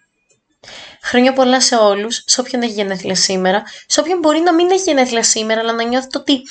Χρόνια 1.03 1.33
πολλά 1.33 1.61
σε 1.61 1.77
όλους, 1.77 2.23
σε 2.27 2.41
όποιον 2.41 2.63
έχει 2.63 2.73
γενέθλια 2.73 3.15
σήμερα, 3.15 3.63
σε 3.87 4.01
όποιον 4.01 4.19
μπορεί 4.19 4.41
να 4.41 4.55
μην 4.55 4.71
έχει 4.71 4.83
γενέθλια 4.83 5.23
σήμερα, 5.23 5.61
αλλά 5.61 5.73
να 5.73 5.83
νιώθει 5.83 6.09
ότι 6.17 6.43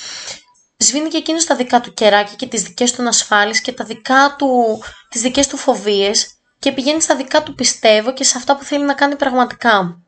σβήνει 0.76 1.08
και 1.08 1.16
εκείνος 1.16 1.44
τα 1.44 1.56
δικά 1.56 1.80
του 1.80 1.92
κεράκια 1.92 2.34
και 2.36 2.46
τις 2.46 2.62
δικές 2.62 2.92
του 2.92 3.08
ασφάλειε 3.08 3.60
και 3.62 3.72
τα 3.72 3.84
δικά 3.84 4.34
του, 4.38 4.82
τις 5.08 5.20
δικές 5.20 5.46
του 5.46 5.56
φοβίες 5.56 6.28
και 6.58 6.72
πηγαίνει 6.72 7.00
στα 7.00 7.16
δικά 7.16 7.42
του 7.42 7.54
πιστεύω 7.54 8.12
και 8.12 8.24
σε 8.24 8.38
αυτά 8.38 8.56
που 8.56 8.64
θέλει 8.64 8.84
να 8.84 8.94
κάνει 8.94 9.16
πραγματικά. 9.16 10.02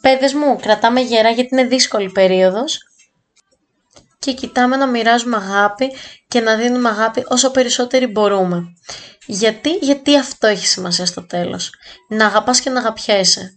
Παιδες 0.00 0.32
μου, 0.32 0.56
κρατάμε 0.56 1.00
γερά 1.00 1.30
γιατί 1.30 1.48
είναι 1.52 1.64
δύσκολη 1.64 2.10
περίοδος 2.10 2.91
και 4.22 4.32
κοιτάμε 4.32 4.76
να 4.76 4.86
μοιράζουμε 4.86 5.36
αγάπη 5.36 5.92
και 6.28 6.40
να 6.40 6.56
δίνουμε 6.56 6.88
αγάπη 6.88 7.24
όσο 7.28 7.50
περισσότεροι 7.50 8.06
μπορούμε. 8.06 8.62
Γιατί, 9.26 9.70
γιατί 9.70 10.18
αυτό 10.18 10.46
έχει 10.46 10.66
σημασία 10.66 11.06
στο 11.06 11.26
τέλος. 11.26 11.70
Να 12.08 12.26
αγαπάς 12.26 12.60
και 12.60 12.70
να 12.70 12.80
αγαπιέσαι. 12.80 13.52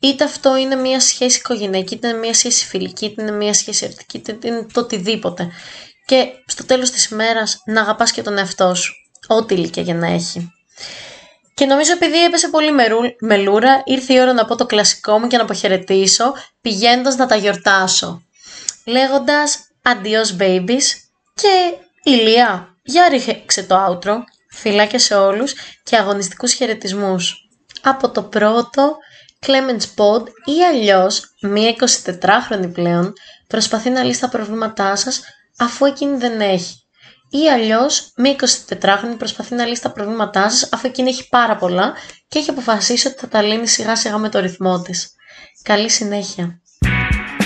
Είτε 0.00 0.24
αυτό 0.24 0.56
είναι 0.56 0.74
μια 0.74 1.00
σχέση 1.00 1.38
οικογενειακή, 1.38 1.94
είτε 1.94 2.08
είναι 2.08 2.18
μια 2.18 2.34
σχέση 2.34 2.66
φιλική, 2.66 3.04
είτε 3.04 3.22
είναι 3.22 3.30
μια 3.30 3.54
σχέση 3.54 3.84
ερωτική, 3.84 4.16
είτε 4.16 4.38
είναι 4.42 4.66
το 4.72 4.80
οτιδήποτε. 4.80 5.50
Και 6.06 6.26
στο 6.46 6.64
τέλος 6.64 6.90
της 6.90 7.04
ημέρας 7.06 7.62
να 7.66 7.80
αγαπάς 7.80 8.12
και 8.12 8.22
τον 8.22 8.38
εαυτό 8.38 8.74
σου. 8.74 8.92
Ό,τι 9.26 9.54
ηλικία 9.54 9.82
για 9.82 9.94
να 9.94 10.06
έχει. 10.06 10.52
Και 11.54 11.66
νομίζω 11.66 11.92
επειδή 11.92 12.24
έπεσε 12.24 12.48
πολύ 12.48 12.70
μελούρα, 13.20 13.82
ήρθε 13.84 14.14
η 14.14 14.20
ώρα 14.20 14.32
να 14.32 14.44
πω 14.44 14.56
το 14.56 14.66
κλασικό 14.66 15.18
μου 15.18 15.26
και 15.26 15.36
να 15.36 15.42
αποχαιρετήσω, 15.42 16.32
πηγαίνοντας 16.60 17.16
να 17.16 17.26
τα 17.26 17.36
γιορτάσω. 17.36 18.22
Λέγοντας 18.84 19.69
adios 19.82 20.40
babies 20.40 20.84
και 21.34 21.74
ηλία, 22.02 22.76
για 22.82 23.08
ρίξε 23.08 23.62
το 23.62 23.86
outro 23.88 24.16
Φιλάκια 24.50 24.98
σε 24.98 25.14
όλους 25.14 25.54
και 25.82 25.96
αγωνιστικούς 25.96 26.52
χαιρετισμούς. 26.52 27.48
Από 27.82 28.10
το 28.10 28.22
πρώτο, 28.22 28.96
Clemens 29.46 29.84
Pod 29.96 30.26
ή 30.44 30.64
αλλιώς 30.64 31.34
μία 31.40 31.74
24χρονη 31.74 32.72
πλέον 32.72 33.12
προσπαθεί 33.46 33.90
να 33.90 34.02
λύσει 34.02 34.20
τα 34.20 34.28
προβλήματά 34.28 34.96
σας 34.96 35.22
αφού 35.58 35.84
εκείνη 35.84 36.16
δεν 36.16 36.40
έχει. 36.40 36.74
Ή 37.30 37.50
αλλιώς 37.50 38.12
μία 38.16 38.36
24χρονη 38.70 39.14
προσπαθεί 39.18 39.54
να 39.54 39.66
λύσει 39.66 39.82
τα 39.82 39.92
προβλήματά 39.92 40.50
σας 40.50 40.68
αφού 40.72 40.86
εκείνη 40.86 41.08
έχει 41.08 41.28
πάρα 41.28 41.56
πολλά 41.56 41.94
και 42.28 42.38
έχει 42.38 42.50
αποφασίσει 42.50 43.06
ότι 43.06 43.18
θα 43.18 43.28
τα 43.28 43.42
λύνει 43.42 43.66
σιγά 43.66 43.96
σιγά 43.96 44.18
με 44.18 44.28
το 44.28 44.40
ρυθμό 44.40 44.82
της. 44.82 45.10
Καλή 45.62 45.90
συνέχεια. 45.90 46.60